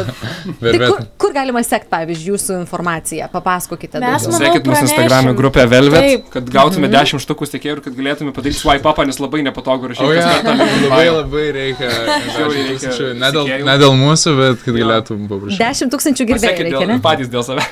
Tai 0.62 0.74
kur, 0.82 1.02
kur 1.22 1.34
galima 1.36 1.62
sekti, 1.66 1.90
pavyzdžiui, 1.92 2.32
jūsų 2.34 2.58
informaciją? 2.64 3.28
Papasakokite. 3.34 4.00
Mes 4.02 4.26
daugiau. 4.26 4.32
manau, 4.34 4.42
Sekit 4.48 4.68
mūsų 4.68 4.78
pranešim. 4.78 4.88
Instagram'e 4.98 5.34
grupę 5.38 5.66
Velvet, 5.72 6.06
Taip. 6.08 6.30
kad 6.34 6.50
gautume 6.54 6.90
10 6.94 7.24
štukų 7.26 7.48
stikėjų 7.52 7.76
ir 7.78 7.82
kad 7.88 7.98
galėtume 8.00 8.34
padaryti 8.36 8.60
swipe 8.62 8.90
upą, 8.92 9.06
nes 9.10 9.20
labai 9.22 9.44
nepatogu 9.46 9.92
rašyti. 9.92 10.06
o 10.06 10.14
kas 10.14 10.26
ja, 10.26 10.56
labai 10.88 11.04
labai 11.12 11.46
reikia. 11.58 11.92
Reikia 12.38 12.94
Ne 13.18 13.32
dėl, 13.34 13.44
sekėjų. 13.48 13.66
ne 13.68 13.76
dėl 13.82 13.94
mūsų, 14.00 14.34
bet 14.40 14.64
kad 14.66 14.78
galėtum 14.80 15.26
paprašyti. 15.30 15.62
10 15.64 15.94
tūkstančių 15.94 16.28
gerbėjų 16.32 16.66
reikia, 16.68 16.86
ne? 16.94 16.98
patys 17.04 17.30
dėl 17.34 17.44
savęs. 17.46 17.68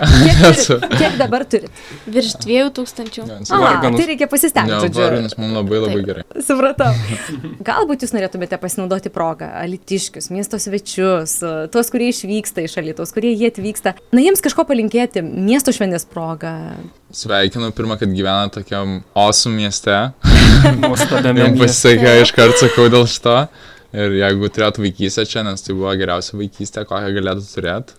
Kiek, 0.65 0.85
kiek 1.01 1.17
dabar 1.19 1.45
turit? 1.49 1.71
Virš 2.11 2.35
2000. 2.43 3.25
A, 3.55 3.59
Varganus. 3.61 3.99
tai 4.01 4.07
reikia 4.11 4.27
pasistengti, 4.31 4.91
varnas 4.99 5.37
mums 5.39 5.55
labai 5.55 5.79
labai 5.85 6.01
gerai. 6.07 6.23
Supratau. 6.43 6.91
Galbūt 7.65 7.94
jūs 8.03 8.13
norėtumėte 8.15 8.57
pasinaudoti 8.59 9.11
progą, 9.13 9.47
alitiškius, 9.61 10.31
miesto 10.33 10.59
svečius, 10.61 11.37
tuos, 11.71 11.91
kurie 11.93 12.09
išvyksta 12.11 12.65
iš 12.65 12.75
alitos, 12.81 13.13
kurie 13.15 13.31
jie 13.33 13.51
atvyksta. 13.53 13.95
Na, 14.15 14.23
jiems 14.23 14.43
kažko 14.43 14.65
palinkėti, 14.67 15.23
miesto 15.23 15.73
šventės 15.75 16.07
progą. 16.09 16.55
Sveikinu 17.15 17.69
pirmą, 17.75 17.99
kad 18.01 18.11
gyvena 18.11 18.51
tokiam 18.51 18.99
osų 19.15 19.53
mieste. 19.55 19.95
Nuostabiame 20.81 21.45
Jums 21.45 21.63
pasisekė, 21.63 22.17
iš 22.25 22.35
karto 22.35 22.65
sakau 22.65 22.89
dėl 22.91 23.07
šito. 23.09 23.37
Ir 23.95 24.17
jeigu 24.17 24.49
turėtų 24.51 24.83
vaikystę 24.83 25.23
čia, 25.29 25.45
nes 25.47 25.63
tai 25.63 25.75
buvo 25.77 25.93
geriausia 25.95 26.35
vaikystė, 26.35 26.83
kokią 26.89 27.13
galėtų 27.15 27.45
turėti. 27.47 27.95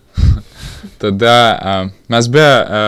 Tada 1.01 1.35
a, 1.57 1.77
mes 2.13 2.27
be 2.29 2.43
a, 2.45 2.81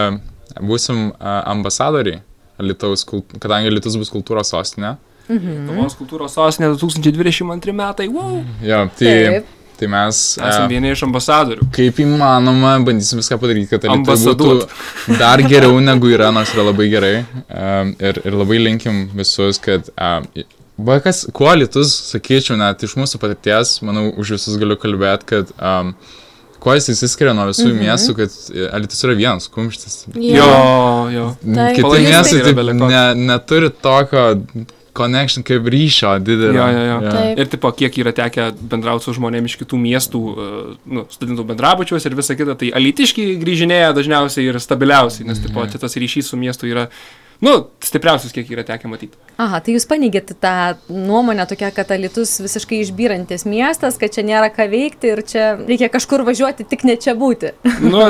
būsim 0.61 1.09
a, 1.17 1.39
ambasadoriai, 1.55 2.21
Lietuvos, 2.59 3.05
kadangi 3.39 3.71
Lietuvos 3.71 4.01
bus 4.01 4.11
kultūros 4.11 4.51
sostinė. 4.51 4.97
Lietuvos 5.29 5.95
kultūros 5.99 6.35
sostinė 6.37 6.71
2022 6.73 7.73
metai. 7.77 8.09
Wow. 8.09 8.41
Jo, 8.65 8.83
tai, 8.97 9.15
Taip. 9.29 9.49
tai 9.77 9.89
mes 9.93 10.21
Esame 10.39 10.65
e, 10.65 10.69
vieni 10.73 10.93
iš 10.95 11.03
ambasadorių. 11.05 11.67
kaip 11.75 11.99
įmanoma 12.01 12.75
bandysim 12.85 13.21
viską 13.21 13.37
padaryti, 13.41 13.69
kad 13.69 13.85
Ambasaduot. 13.93 14.65
būtų 14.65 15.17
dar 15.21 15.43
geriau 15.45 15.77
negu 15.83 16.09
yra, 16.09 16.31
nors 16.35 16.53
yra 16.55 16.65
labai 16.71 16.89
gerai. 16.91 17.13
Um, 17.47 17.93
ir, 18.01 18.21
ir 18.25 18.39
labai 18.39 18.61
linkim 18.63 19.05
visus, 19.13 19.61
kad 19.61 19.91
Bakas, 20.79 21.25
kuo 21.35 21.51
Lietus, 21.59 21.91
sakyčiau, 22.13 22.55
net 22.59 22.85
iš 22.87 22.95
mūsų 22.95 23.19
patirties, 23.19 23.81
manau, 23.83 24.07
už 24.15 24.37
visus 24.37 24.55
galiu 24.61 24.77
kalbėti, 24.79 25.27
kad 25.27 25.49
um, 25.59 25.91
kuo 26.63 26.75
jis 26.77 26.87
įsiskiria 26.93 27.33
nuo 27.35 27.49
visų 27.49 27.67
mm 27.67 27.73
-hmm. 27.73 27.83
miestų, 27.83 28.15
kad 28.15 28.73
Alitus 28.77 29.03
yra 29.03 29.15
vienas 29.19 29.49
kumštis. 29.51 30.05
Jo, 30.15 30.47
jo. 31.11 31.25
Taip. 31.43 31.75
Kiti 31.75 32.03
miestai 32.07 32.39
yra 32.39 32.53
taip 32.53 32.73
ne, 32.79 33.03
neturi 33.27 33.69
tokio 33.69 34.23
connection 34.93 35.45
kaip 35.45 35.67
ryšio 35.69 36.15
didelio. 36.23 36.59
Jo, 36.59 36.67
jo, 36.73 36.83
jo. 36.89 37.13
Taip. 37.13 37.39
Ir 37.43 37.51
tipo, 37.53 37.71
kiek 37.81 37.97
yra 38.01 38.13
tekę 38.15 38.49
bendrauti 38.71 39.07
su 39.07 39.15
žmonėmis 39.17 39.53
iš 39.53 39.61
kitų 39.61 39.79
miestų, 39.83 40.21
e, 40.23 40.49
nu, 40.97 41.05
studentų 41.13 41.45
bendrabučiuose 41.51 42.09
ir 42.09 42.17
visa 42.19 42.37
kita, 42.39 42.57
tai 42.59 42.71
alitiški 42.79 43.31
grįžinėja 43.41 43.93
dažniausiai 43.97 44.49
ir 44.49 44.59
stabiliausiai, 44.63 45.27
nes 45.29 45.41
tipo, 45.43 45.65
čia 45.69 45.81
tas 45.81 45.97
ryšys 45.99 46.31
su 46.33 46.39
miestu 46.39 46.69
yra, 46.69 46.89
nu, 47.45 47.53
stipriausias, 47.83 48.33
kiek 48.35 48.49
yra 48.51 48.63
tekę 48.67 48.89
matyti. 48.91 49.15
Aha, 49.39 49.61
tai 49.63 49.71
jūs 49.77 49.85
paneigėte 49.87 50.35
tą 50.43 50.51
nuomonę 50.91 51.45
tokia, 51.47 51.69
kad 51.71 51.91
Alitus 51.95 52.33
visiškai 52.43 52.81
išbyrantis 52.83 53.45
miestas, 53.47 53.95
kad 54.01 54.11
čia 54.11 54.25
nėra 54.27 54.49
ką 54.51 54.65
veikti 54.71 55.13
ir 55.13 55.21
čia 55.23 55.45
reikia 55.61 55.87
kažkur 55.93 56.25
važiuoti, 56.27 56.65
tik 56.67 56.83
ne 56.83 56.97
čia 56.99 57.13
būti. 57.15 57.53
Nu, 57.79 58.01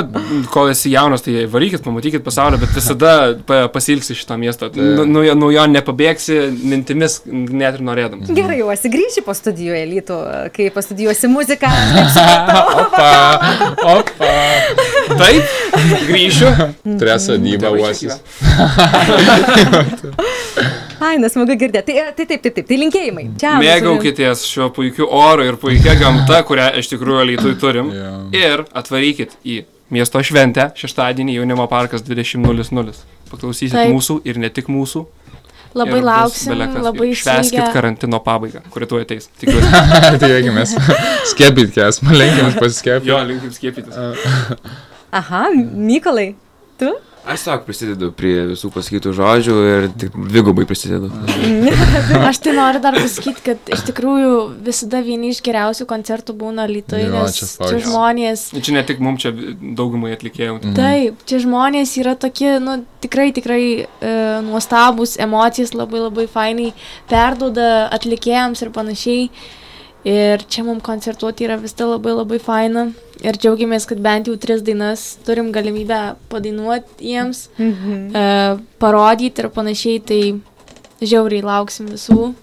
kol 0.49 0.71
esi 0.73 0.89
jaunas, 0.95 1.21
tai 1.25 1.43
varykit, 1.51 1.83
pamatykit 1.85 2.25
pasaulio, 2.25 2.57
bet 2.63 2.73
visada 2.73 3.13
pa- 3.45 3.67
pasilgsi 3.69 4.17
šito 4.17 4.37
miesto. 4.41 4.71
Nu, 4.73 5.05
nu, 5.05 5.21
jo- 5.27 5.37
nuo 5.37 5.51
jo 5.53 5.67
nepabėgsi 5.69 6.39
mintimis, 6.65 7.19
net 7.29 7.77
ir 7.77 7.85
norėdamas. 7.85 8.33
Gerai, 8.33 8.57
jau 8.63 8.71
esi 8.73 9.21
po 9.21 9.37
studijų 9.37 9.77
elitų, 9.83 10.17
kai 10.57 10.71
pastudijuosi 10.73 11.29
muziką. 11.29 11.69
Opa, 12.79 13.11
opa. 13.93 14.33
Taip, 15.09 15.43
grįšiu. 16.09 16.47
Turės 16.99 17.21
sodybą 17.29 17.67
Tėvai 17.71 17.79
čia 17.79 17.85
uosis. 17.87 18.13
Ai, 20.99 21.15
nesmagu 21.21 21.55
girdėti. 21.55 21.93
Tai, 21.95 22.11
tai 22.17 22.25
taip, 22.27 22.41
taip, 22.43 22.55
taip, 22.57 22.65
tai 22.67 22.77
linkėjimai. 22.81 23.25
Čia. 23.39 23.53
Mėgaukitės 23.61 24.41
šiuo 24.49 24.67
puikiu 24.75 25.05
oru 25.07 25.45
ir 25.47 25.55
puikia 25.61 25.93
gamta, 25.99 26.41
kurią 26.47 26.67
iš 26.81 26.87
tikrųjų 26.91 27.21
Lietuvai 27.31 27.55
turim. 27.61 27.87
Jo. 27.95 28.09
Ir 28.35 28.65
atvarykit 28.75 29.31
į 29.47 29.61
miesto 29.95 30.19
šventę 30.25 30.63
šeštadienį 30.79 31.31
jaunimo 31.39 31.65
parkas 31.71 32.01
20.00. 32.05 32.93
Paklausysit 33.29 33.77
Taip. 33.77 33.93
mūsų 33.93 34.13
ir 34.27 34.35
ne 34.41 34.49
tik 34.51 34.67
mūsų. 34.71 34.99
Labai 35.77 35.99
lauksim, 36.01 36.57
labai 36.81 37.11
Švęskit 37.13 37.67
karantino 37.75 38.17
pabaigą, 38.25 38.61
kuri 38.73 38.85
tuo 38.89 38.97
ateis. 39.03 39.25
Tikiuosi. 39.39 39.69
Tikėkimės. 40.17 40.69
Skiepytkės, 41.29 41.95
malinkimės 42.07 42.55
pasiskiepyti. 42.57 43.11
jo, 43.11 43.17
linkim 43.29 43.51
skiepytis. 43.53 43.95
Aha, 45.11 45.47
Mykolai, 45.55 46.33
tu? 46.77 46.91
Aš 47.29 47.43
tiesiog 47.43 47.65
prisidedu 47.67 48.07
prie 48.15 48.45
visų 48.47 48.69
pasakytų 48.73 49.11
žodžių 49.13 49.55
ir 49.67 49.87
tik 50.01 50.13
dvigubai 50.15 50.63
prisidedu. 50.65 51.09
Aš 52.29 52.39
tai 52.45 52.53
noriu 52.55 52.79
dar 52.81 52.95
pasakyti, 52.95 53.43
kad 53.43 53.71
iš 53.75 53.83
tikrųjų 53.89 54.31
visada 54.65 55.01
vieni 55.05 55.33
iš 55.33 55.41
geriausių 55.45 55.85
koncertų 55.89 56.33
būna 56.39 56.65
Lietuvoje, 56.71 57.09
nes 57.11 57.35
čia 57.35 57.49
čia, 57.59 57.81
žmonės. 57.85 58.45
Čia 58.55 58.77
ne 58.77 58.85
tik 58.87 59.03
mums, 59.03 59.25
čia 59.25 59.33
daugumai 59.59 60.15
atlikėjų. 60.15 60.73
Taip, 60.79 61.21
čia 61.29 61.43
žmonės 61.43 61.97
yra 61.99 62.15
tokie, 62.17 62.55
nu, 62.63 62.79
tikrai, 63.03 63.29
tikrai 63.35 63.63
e, 63.83 64.15
nuostabus, 64.47 65.19
emocijas 65.19 65.75
labai 65.75 66.05
labai 66.07 66.25
fainai 66.31 66.71
perduoda 67.11 67.89
atlikėjams 67.99 68.63
ir 68.63 68.73
panašiai. 68.73 69.29
Ir 70.07 70.39
čia 70.47 70.63
mums 70.63 70.81
koncertuoti 70.85 71.43
yra 71.43 71.57
visada 71.59 71.89
labai 71.97 72.13
labai 72.15 72.39
faina. 72.39 72.85
Ir 73.19 73.35
džiaugiamės, 73.35 73.83
kad 73.89 73.99
bent 73.99 74.29
jau 74.31 74.37
tris 74.39 74.61
dainas 74.63 75.17
turim 75.27 75.49
galimybę 75.51 76.15
padainuoti 76.31 77.03
jiems, 77.11 77.49
Mhm. 77.59 78.15
e, 78.15 78.59
parodyti 78.79 79.43
ir 79.43 79.49
panašiai. 79.49 79.99
Tai 80.05 80.21
žiauriai 81.01 81.43
lauksim 81.43 81.87
visų. 81.91 82.33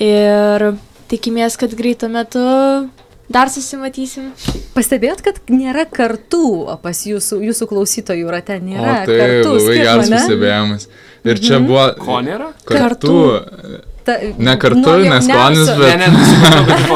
Ir 0.00 0.64
tikimės, 1.12 1.58
kad 1.60 1.74
greitų 1.76 2.08
metu 2.08 2.44
dar 3.30 3.46
susimatysim. 3.52 4.30
Pastebėjot, 4.74 5.20
kad 5.22 5.36
nėra 5.52 5.84
kartų 5.84 6.78
pas 6.82 7.04
jūsų, 7.06 7.42
jūsų 7.50 7.68
klausytojų 7.68 8.30
rate, 8.32 8.56
O 8.56 8.64
nėra 8.64 9.04
tai 9.04 9.18
kartų. 9.20 9.52
labai 9.58 9.76
geras 9.76 10.08
pastebėjimas. 10.10 10.88
Ir 11.24 11.36
čia 11.38 11.60
buvo 11.60 11.84
Ko 12.00 12.20
nėra? 12.24 12.52
kartu. 12.64 13.12
Ta, 14.04 14.16
Ne 14.38 14.56
kartu, 14.58 14.80
nuo 14.80 14.98
ne 14.98 15.20
skonis, 15.20 15.68
jauniausio- 15.68 15.78
bet- 15.78 15.98
Ne, 15.98 16.06
ne, 16.08 16.26
supratau, 16.26 16.66
bet 16.66 16.76
tipo, 16.76 16.94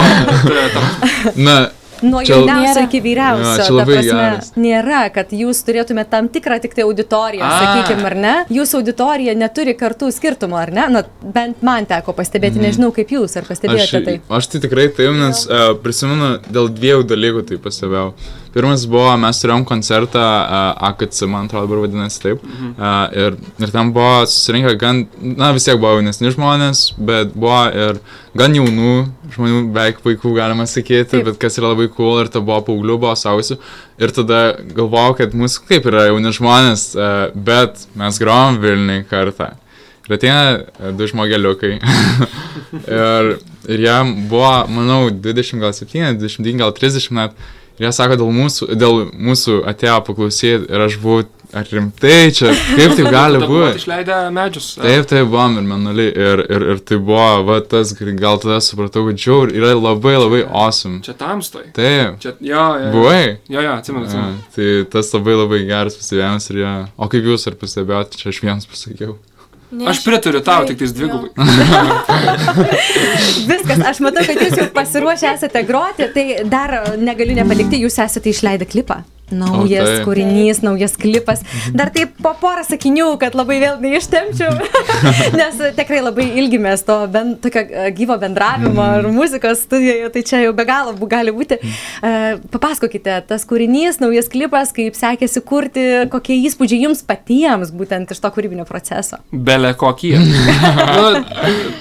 ta- 0.48 0.68
ta- 0.74 1.32
Na, 1.36 1.56
Nuo 2.04 2.20
jauniausio 2.20 2.74
Nėra. 2.74 2.82
iki 2.84 2.98
vyriausio. 3.00 3.64
Labai 3.78 3.94
prasme, 3.94 4.10
geras. 4.12 4.48
Nėra, 4.60 4.98
kad 5.14 5.30
jūs 5.32 5.60
turėtumėte 5.64 6.10
tam 6.10 6.26
tikrą 6.28 6.58
tik 6.60 6.74
tai 6.76 6.84
auditoriją, 6.84 7.40
A. 7.46 7.60
sakykime, 7.62 8.04
ar 8.10 8.14
ne? 8.24 8.32
Jūsų 8.52 8.80
auditorija 8.82 9.34
neturi 9.38 9.72
kartų 9.78 10.10
skirtumo, 10.12 10.58
ar 10.60 10.70
ne? 10.74 10.84
Na, 10.98 11.02
bent 11.22 11.62
man 11.64 11.86
teko 11.88 12.12
pastebėti, 12.12 12.60
nežinau 12.60 12.90
kaip 12.92 13.08
jūs, 13.14 13.36
ar 13.38 13.46
aš, 13.46 13.48
pastebėjote 13.54 14.04
tai. 14.04 14.20
aš 14.28 14.46
tai 14.52 14.60
tikrai 14.66 14.88
taip, 14.92 15.14
nes 15.16 15.46
uh, 15.48 15.72
prisimenu 15.80 16.40
dėl 16.52 16.68
dviejų 16.76 17.06
dalykų 17.08 17.46
tai 17.48 17.56
pastebėjau. 17.56 18.12
Pirmas 18.54 18.84
buvo, 18.86 19.08
mes 19.18 19.40
turėjom 19.42 19.64
koncertą 19.66 20.22
uh, 20.22 20.90
AKC, 20.92 21.24
man 21.26 21.48
atrodo, 21.48 21.66
dabar 21.66 21.80
vadinasi 21.82 22.20
taip. 22.22 22.44
Uh, 22.44 22.84
ir, 23.18 23.38
ir 23.58 23.72
ten 23.74 23.90
buvo 23.94 24.20
susirinkę 24.30 24.76
gan, 24.78 25.00
na 25.18 25.48
vis 25.56 25.66
tiek 25.66 25.80
buvo 25.80 25.96
jaunesni 25.98 26.30
žmonės, 26.36 26.84
bet 27.10 27.34
buvo 27.34 27.64
ir 27.74 27.98
gan 28.38 28.54
jaunų 28.54 28.94
žmonių, 29.34 29.64
beveik 29.74 29.98
vaikų 30.04 30.36
galima 30.36 30.68
sakyti, 30.70 31.16
Taip. 31.16 31.26
bet 31.26 31.40
kas 31.42 31.58
yra 31.58 31.72
labai 31.72 31.88
cool 31.96 32.22
ir 32.22 32.30
ta 32.30 32.42
buvo 32.44 32.60
paauglių, 32.68 33.00
buvo 33.02 33.16
sausių. 33.18 33.58
Ir 33.98 34.14
tada 34.14 34.40
galvojau, 34.76 35.18
kad 35.18 35.34
mūsų 35.34 35.66
kaip 35.72 35.90
yra 35.90 36.08
jauni 36.12 36.34
žmonės, 36.38 36.86
uh, 36.94 37.18
bet 37.34 37.88
mes 37.98 38.22
grojom 38.22 38.62
Vilniui 38.62 39.02
kartą. 39.10 39.50
Ir 40.04 40.18
ateina 40.18 40.40
e, 40.52 40.92
du 40.92 41.06
žmogeliukai. 41.08 41.78
ir, 43.00 43.28
ir 43.72 43.84
jie 43.86 43.98
buvo, 44.28 44.50
manau, 44.68 45.08
20 45.08 45.62
gal 45.64 45.72
7, 45.72 46.18
29 46.20 46.60
gal 46.60 46.74
30 46.76 47.14
net. 47.16 47.38
Ir 47.78 47.88
jie 47.88 47.92
sako, 47.96 48.14
dėl 48.20 48.28
mūsų, 48.30 48.66
dėl 48.78 49.00
mūsų 49.18 49.54
atėjo 49.66 49.96
paklausyti 50.06 50.68
ir 50.70 50.82
aš 50.84 50.94
buvau, 51.02 51.24
ar 51.54 51.66
rimtai 51.70 52.30
čia, 52.34 52.52
kaip 52.76 52.94
tai 52.98 53.04
gali 53.10 53.40
būti. 53.42 53.80
Išleidę 53.80 54.18
medžius. 54.34 54.68
Taip, 54.78 55.08
tai 55.10 55.24
buvom 55.26 55.58
ir 55.58 55.66
menuli. 55.66 56.06
Ir, 56.14 56.42
ir, 56.54 56.66
ir 56.74 56.80
tai 56.86 57.00
buvo, 57.02 57.26
va, 57.48 57.58
tas, 57.66 57.90
gal 57.98 58.38
tada 58.42 58.60
supratau, 58.62 59.04
kad 59.08 59.18
džiaur 59.18 59.50
yra 59.54 59.72
labai 59.74 60.14
labai 60.20 60.44
awesome. 60.46 61.00
Čia 61.06 61.16
tamstoj. 61.18 61.66
Taip, 61.74 62.18
Čia, 62.22 62.36
jo, 62.38 62.62
jo. 62.62 62.80
jo. 62.86 62.90
buvai. 62.94 63.20
Jo, 63.50 63.60
jo, 63.66 63.74
atsimenu, 63.80 64.06
Ja, 64.06 64.10
atsimenu. 64.10 64.48
tai 64.54 64.70
tas 64.94 65.10
labai 65.18 65.36
labai 65.42 65.62
geras 65.66 65.98
pastebėjimas 65.98 66.50
ir 66.54 66.62
jie. 66.62 66.74
O 66.98 67.10
kaip 67.10 67.30
jūs 67.32 67.50
ar 67.50 67.58
pastebėjote, 67.58 68.22
čia 68.22 68.30
aš 68.34 68.42
vienas 68.46 68.70
pasakiau. 68.70 69.18
Ne, 69.74 69.88
Aš 69.90 70.04
pritariu 70.04 70.38
tau, 70.44 70.62
tikrai- 70.62 70.68
tik 70.68 70.78
tais 70.78 70.92
dvigubai. 70.94 71.30
Viskas, 73.50 73.80
aš 73.90 73.98
matau, 74.04 74.22
kad 74.28 74.38
jūs 74.44 74.54
jau 74.60 74.66
pasiruošę 74.76 75.26
esate 75.34 75.60
groti, 75.66 76.06
tai 76.14 76.24
dar 76.46 76.70
negaliu 77.00 77.34
nepalikti, 77.40 77.80
jūs 77.82 77.96
esate 78.04 78.28
išleidę 78.30 78.64
klipą. 78.70 79.00
Naujas 79.32 79.86
taip. 79.88 80.02
kūrinys, 80.04 80.60
naujas 80.64 80.98
klipas. 81.00 81.40
Dar 81.72 81.88
taip 81.94 82.12
po 82.20 82.34
porą 82.40 82.60
sakinių, 82.66 83.06
kad 83.20 83.36
labai 83.38 83.56
vėl 83.62 83.78
neištemčiau, 83.80 84.52
nes 85.40 85.62
tikrai 85.78 86.02
labai 86.04 86.26
ilgimės 86.42 86.84
to 86.84 86.98
ben, 87.12 87.34
tokio 87.40 87.62
e, 87.64 87.86
gyvo 87.96 88.18
bendravimo 88.20 88.84
ir 89.00 89.08
muzikos 89.14 89.64
studijoje, 89.64 90.10
tai 90.12 90.24
čia 90.28 90.42
jau 90.44 90.52
be 90.56 90.66
galo 90.68 90.92
gali 91.08 91.32
būti. 91.32 91.56
E, 91.56 92.12
Papasakokite, 92.52 93.16
tas 93.30 93.48
kūrinys, 93.48 93.98
naujas 94.02 94.28
klipas, 94.32 94.74
kaip 94.76 94.98
sekėsi 94.98 95.40
kurti, 95.46 95.86
kokie 96.12 96.36
įspūdžiai 96.44 96.84
jums 96.84 97.00
patiems 97.08 97.72
būtent 97.72 98.12
iš 98.12 98.20
to 98.20 98.34
kūrybinio 98.36 98.68
proceso. 98.68 99.22
Bele 99.32 99.72
kokie. 99.78 100.18
nu, 101.00 101.24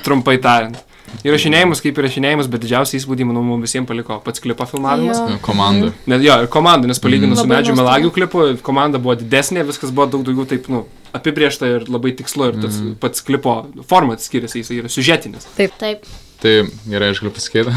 trumpai 0.08 0.40
tariant. 0.40 0.80
Įrašinėjimus 1.24 1.82
kaip 1.84 2.00
įrašinėjimus, 2.02 2.50
bet 2.52 2.64
didžiausią 2.66 2.98
įspūdį, 3.00 3.28
manau, 3.30 3.44
mums 3.46 3.68
visiems 3.68 3.88
paliko 3.90 4.18
pats 4.26 4.44
klipo 4.44 4.66
filmavimas. 4.68 5.22
Jo. 5.22 5.38
Komanda. 5.46 5.94
Net 6.10 6.26
jo, 6.26 6.40
ir 6.44 6.50
komanda, 6.52 6.90
nes 6.90 7.00
palyginus 7.04 7.40
su 7.40 7.46
Labai 7.46 7.60
medžių 7.60 7.78
melagių 7.80 8.12
klipu, 8.18 8.44
komanda 8.66 9.02
buvo 9.04 9.16
didesnė, 9.22 9.64
viskas 9.68 9.94
buvo 9.96 10.10
daug 10.16 10.26
daugiau 10.28 10.50
taip, 10.50 10.68
nu, 10.74 10.84
apibriešta 11.16 11.70
ir 11.70 11.88
labai 11.94 12.16
tikslu 12.18 12.52
ir 12.52 12.60
tas 12.66 12.82
pats 13.02 13.24
klipo 13.26 13.60
formatas 13.90 14.28
skiriasi, 14.30 14.64
jis 14.64 14.74
yra 14.82 14.92
siužetinis. 14.92 15.48
Taip. 15.80 16.08
Tai 16.44 16.56
gerai, 16.92 17.14
aš 17.14 17.22
galiu 17.24 17.32
pasakyti. 17.38 17.72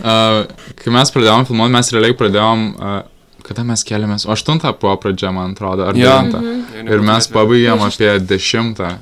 uh, 0.00 0.44
kai 0.80 0.94
mes 0.94 1.12
pradėjom 1.12 1.48
filmuoti, 1.50 1.74
mes 1.74 1.92
realiai 1.92 2.16
pradėjom, 2.16 2.66
uh, 2.78 3.00
kada 3.44 3.64
mes 3.66 3.84
keliamės, 3.84 4.24
o 4.28 4.32
aštuntą 4.32 4.72
buvo 4.80 4.96
pradžia, 5.02 5.34
man 5.36 5.52
atrodo, 5.56 5.90
ar 5.90 5.98
devintą. 5.98 6.40
Ir 6.80 7.04
mes 7.04 7.28
pabaigėm 7.34 7.84
apie 7.84 8.14
dešimtą. 8.24 8.94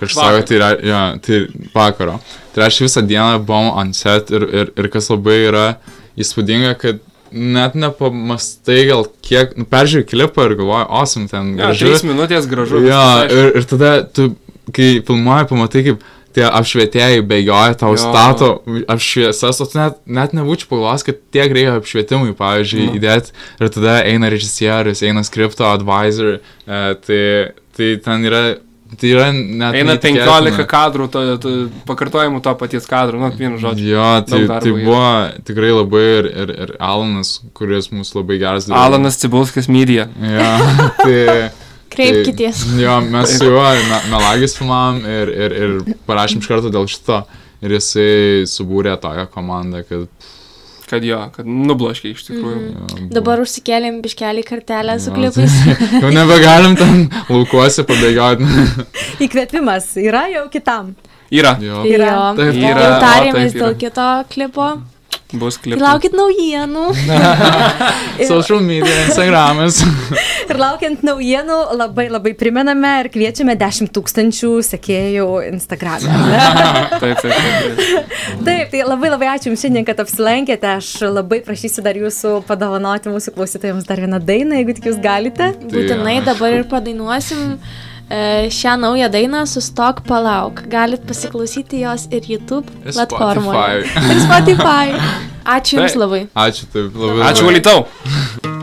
Kažkas 0.00 0.18
sako, 0.18 0.44
tai, 0.48 0.56
yra, 0.58 0.70
jo, 0.82 1.00
tai 1.22 1.40
vakaro. 1.74 2.18
Tai 2.54 2.62
reiškia 2.64 2.86
visą 2.88 3.02
dieną 3.06 3.42
buvom 3.46 3.72
ant 3.78 3.96
set 3.98 4.32
ir, 4.34 4.46
ir, 4.62 4.72
ir 4.78 4.88
kas 4.90 5.10
labai 5.12 5.36
yra 5.48 5.66
įspūdinga, 6.18 6.72
kad 6.80 7.02
net 7.34 7.74
nepamastai 7.78 8.84
gal 8.90 9.06
kiek, 9.26 9.54
nu, 9.58 9.66
peržiūrėjai 9.70 10.10
klipą 10.10 10.48
ir 10.48 10.56
galvoji, 10.60 10.88
awesome 11.00 11.30
ten. 11.30 11.54
Ja, 11.58 11.70
gražu." 11.70 11.88
trys 11.90 12.04
minutės 12.06 12.50
gražu. 12.50 12.82
Aišku. 12.82 13.38
ir, 13.38 13.48
ir 13.58 13.70
tada 13.70 13.94
tu, 14.06 14.28
kai 14.74 14.90
filmuoji, 15.06 15.48
pamatai, 15.50 15.82
kaip 15.88 16.04
tie 16.34 16.44
apšvietėjai 16.50 17.22
bėgioja, 17.30 17.76
tau 17.78 17.92
Jo. 17.94 18.00
stato 18.02 18.48
apšviesas, 18.90 19.60
o 19.62 19.66
tu 19.70 19.78
net, 19.78 20.00
net 20.06 20.34
nebūčiau 20.34 20.70
pagalvojęs, 20.72 21.04
kad 21.06 21.20
tiek 21.34 21.54
reikia 21.54 21.76
apšvietimui, 21.78 22.34
pavyzdžiui, 22.38 22.86
Nu. 22.88 22.94
įdėti 22.98 23.34
ir 23.62 23.70
tada 23.76 24.00
eina 24.02 24.30
režisierius, 24.34 25.02
eina 25.06 25.22
skripto 25.26 25.66
advisor, 25.70 26.40
e, 26.66 26.80
tai, 27.06 27.22
tai 27.76 27.90
ten 28.02 28.26
yra, 28.26 28.42
tai 29.00 29.10
yra 29.10 29.28
net... 29.32 29.76
Eina 29.78 29.94
neįtikėtina. 29.94 30.26
15 30.28 30.66
kadrų, 30.70 31.08
to, 31.12 31.22
to, 31.42 31.52
pakartojimų 31.88 32.40
to 32.44 32.54
paties 32.60 32.88
kadro, 32.90 33.18
nu, 33.20 33.30
vienu 33.38 33.58
žodžiu. 33.62 33.88
Jo, 33.94 34.08
tai, 34.28 34.42
tai 34.50 34.70
yra. 34.70 34.84
buvo 34.84 35.02
tikrai 35.48 35.72
labai 35.72 36.04
ir, 36.04 36.28
ir, 36.44 36.52
ir 36.66 36.74
Alanas, 36.78 37.36
kuris 37.56 37.90
mūsų 37.94 38.20
labai 38.20 38.38
geras 38.42 38.68
draugas. 38.68 38.90
Alanas 38.90 39.20
Cibulskis 39.22 39.70
Media. 39.72 40.08
Jo, 40.20 40.50
tai... 41.04 41.18
Kreipkitės. 41.94 42.64
Tai, 42.66 42.78
jo, 42.82 42.94
mes 43.06 43.36
su 43.38 43.48
juo 43.48 43.62
me- 43.62 44.04
melagis 44.10 44.56
filmavom 44.58 45.04
ir, 45.06 45.30
ir, 45.30 45.58
ir 45.64 45.98
parašėm 46.08 46.42
iš 46.42 46.48
karto 46.50 46.72
dėl 46.74 46.88
šito. 46.90 47.22
Ir 47.64 47.76
jisai 47.78 48.44
subūrė 48.50 48.96
tokią 49.00 49.28
komandą, 49.32 49.84
kad... 49.88 50.32
Kad 50.90 51.04
jo, 51.06 51.16
kad 51.32 51.46
nubloškė 51.48 52.10
iš 52.12 52.26
tikrųjų. 52.26 52.58
Jo, 52.74 52.86
buvo- 52.90 53.08
Dabar 53.16 53.40
užsikėlėm 53.44 54.02
biškelį 54.04 54.42
kartelę 54.44 54.98
su 55.00 55.10
Jo, 55.10 55.16
klipais. 55.16 55.54
Jau 56.02 56.10
nebegalim 56.12 56.76
ten 56.76 57.06
laukuose 57.30 57.86
pabėgioti. 57.88 58.44
Įkvėpimas 59.24 59.88
yra 60.02 60.26
jau 60.34 60.44
kitam. 60.52 60.92
Yra, 61.34 61.54
Jo. 61.64 61.80
Yra. 61.88 62.10
Taip, 62.36 62.54
yra. 62.60 62.82
jau 62.84 62.98
tarėmės 63.02 63.54
dėl 63.56 63.72
kito 63.80 64.08
klipo. 64.30 64.66
Bus 65.40 65.56
Tai 65.58 65.64
klipas. 65.66 65.84
laukit 65.84 66.14
naujienų. 66.16 66.84
Social 68.32 68.60
media, 68.64 68.94
Instagramas. 69.06 69.80
Ir 70.50 70.58
laukiant 70.60 71.02
naujienų, 71.06 71.58
labai 71.78 72.06
labai 72.12 72.34
primename 72.38 72.90
ir 73.02 73.08
kviečiame 73.14 73.54
10 73.60 73.90
tūkstančių 73.96 74.50
sekėjų 74.66 75.28
Instagram'e. 75.50 76.10
Taip, 77.02 77.22
taip, 77.22 77.32
taip. 77.32 78.12
taip. 78.44 78.68
Tai 78.74 78.82
labai 78.90 79.10
labai 79.14 79.30
ačiū 79.34 79.50
Jums 79.50 79.64
šiandien, 79.64 79.86
kad 79.88 80.00
apsilankėte. 80.04 80.74
Aš 80.78 80.90
labai 81.08 81.40
prašysiu 81.46 81.84
dar 81.84 81.96
Jūsų 81.98 82.36
padovanoti 82.48 83.12
mūsų 83.12 83.34
klausytojams 83.36 83.88
dar 83.88 84.00
vieną 84.04 84.20
dainą, 84.24 84.60
jeigu 84.60 84.76
tik 84.78 84.90
Jūs 84.92 85.00
galite. 85.04 85.52
Būtinai 85.72 86.18
dabar 86.26 86.60
ir 86.60 86.68
padainuosim 86.70 87.58
šią 88.50 88.76
naują 88.76 89.08
dainą 89.08 89.46
Sustok 89.46 90.00
palauk. 90.00 90.62
Galit 90.68 91.00
pasiklausyti 91.08 91.80
jos 91.80 92.08
ir 92.10 92.22
YouTube 92.28 92.70
Ir 92.86 92.92
platformoje. 92.92 93.84
Spotify. 93.84 94.10
Ir 94.12 94.20
Spotify. 94.26 94.86
Ačiū 95.44 95.78
Jums 95.80 95.96
labai. 96.00 96.26
Ačiū 96.34 96.68
taip, 96.72 96.96
labai. 96.96 97.22
Ačiū, 97.30 97.44
labai. 97.44 97.52
Valytau. 97.52 98.53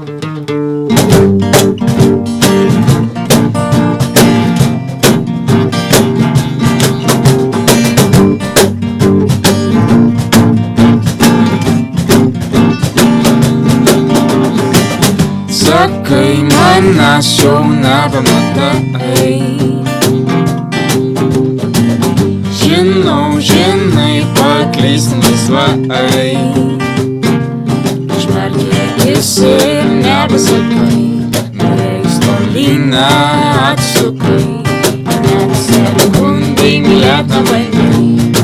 Manęs 16.92 17.40
jau 17.40 17.64
nebematai. 17.64 19.40
Žinau, 22.60 23.40
žinai, 23.40 24.26
paklys 24.36 25.06
laisvai. 25.22 26.36
Užmerki 28.16 28.68
akis 28.84 29.32
ir 29.40 29.88
nebesakai. 30.04 31.00
Nereis 31.56 32.16
tolyn 32.26 32.92
neatsukai. 32.92 34.44
Net 35.24 35.52
sekundai 35.64 36.76
mylėta 36.88 37.40
bandai. 37.48 38.36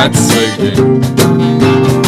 Atsakai. 0.00 1.99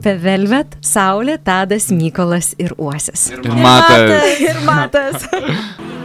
Grupė 0.00 0.14
Velvet, 0.16 0.76
Saulė, 0.80 1.34
Tadas, 1.44 1.90
Mykolas 1.92 2.54
ir 2.56 2.72
Uosis. 2.80 3.26
Ir 3.34 3.42
matai. 3.52 4.30
Ir 4.40 4.56
Matas. 4.64 5.26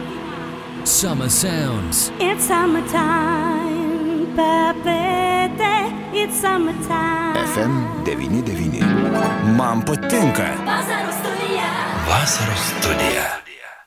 Summer 0.84 1.30
Sounds. 1.30 2.10
It's 2.20 2.44
summertime, 2.44 4.28
papete, 4.36 5.72
it's 6.12 6.36
summertime. 6.42 7.40
FM 7.54 8.04
99. 8.04 9.56
Man 9.56 9.80
patinka. 9.88 10.52
Vasaros 10.68 11.16
studija. 11.24 11.72
Vasaros 12.06 12.68
studija. 12.76 13.45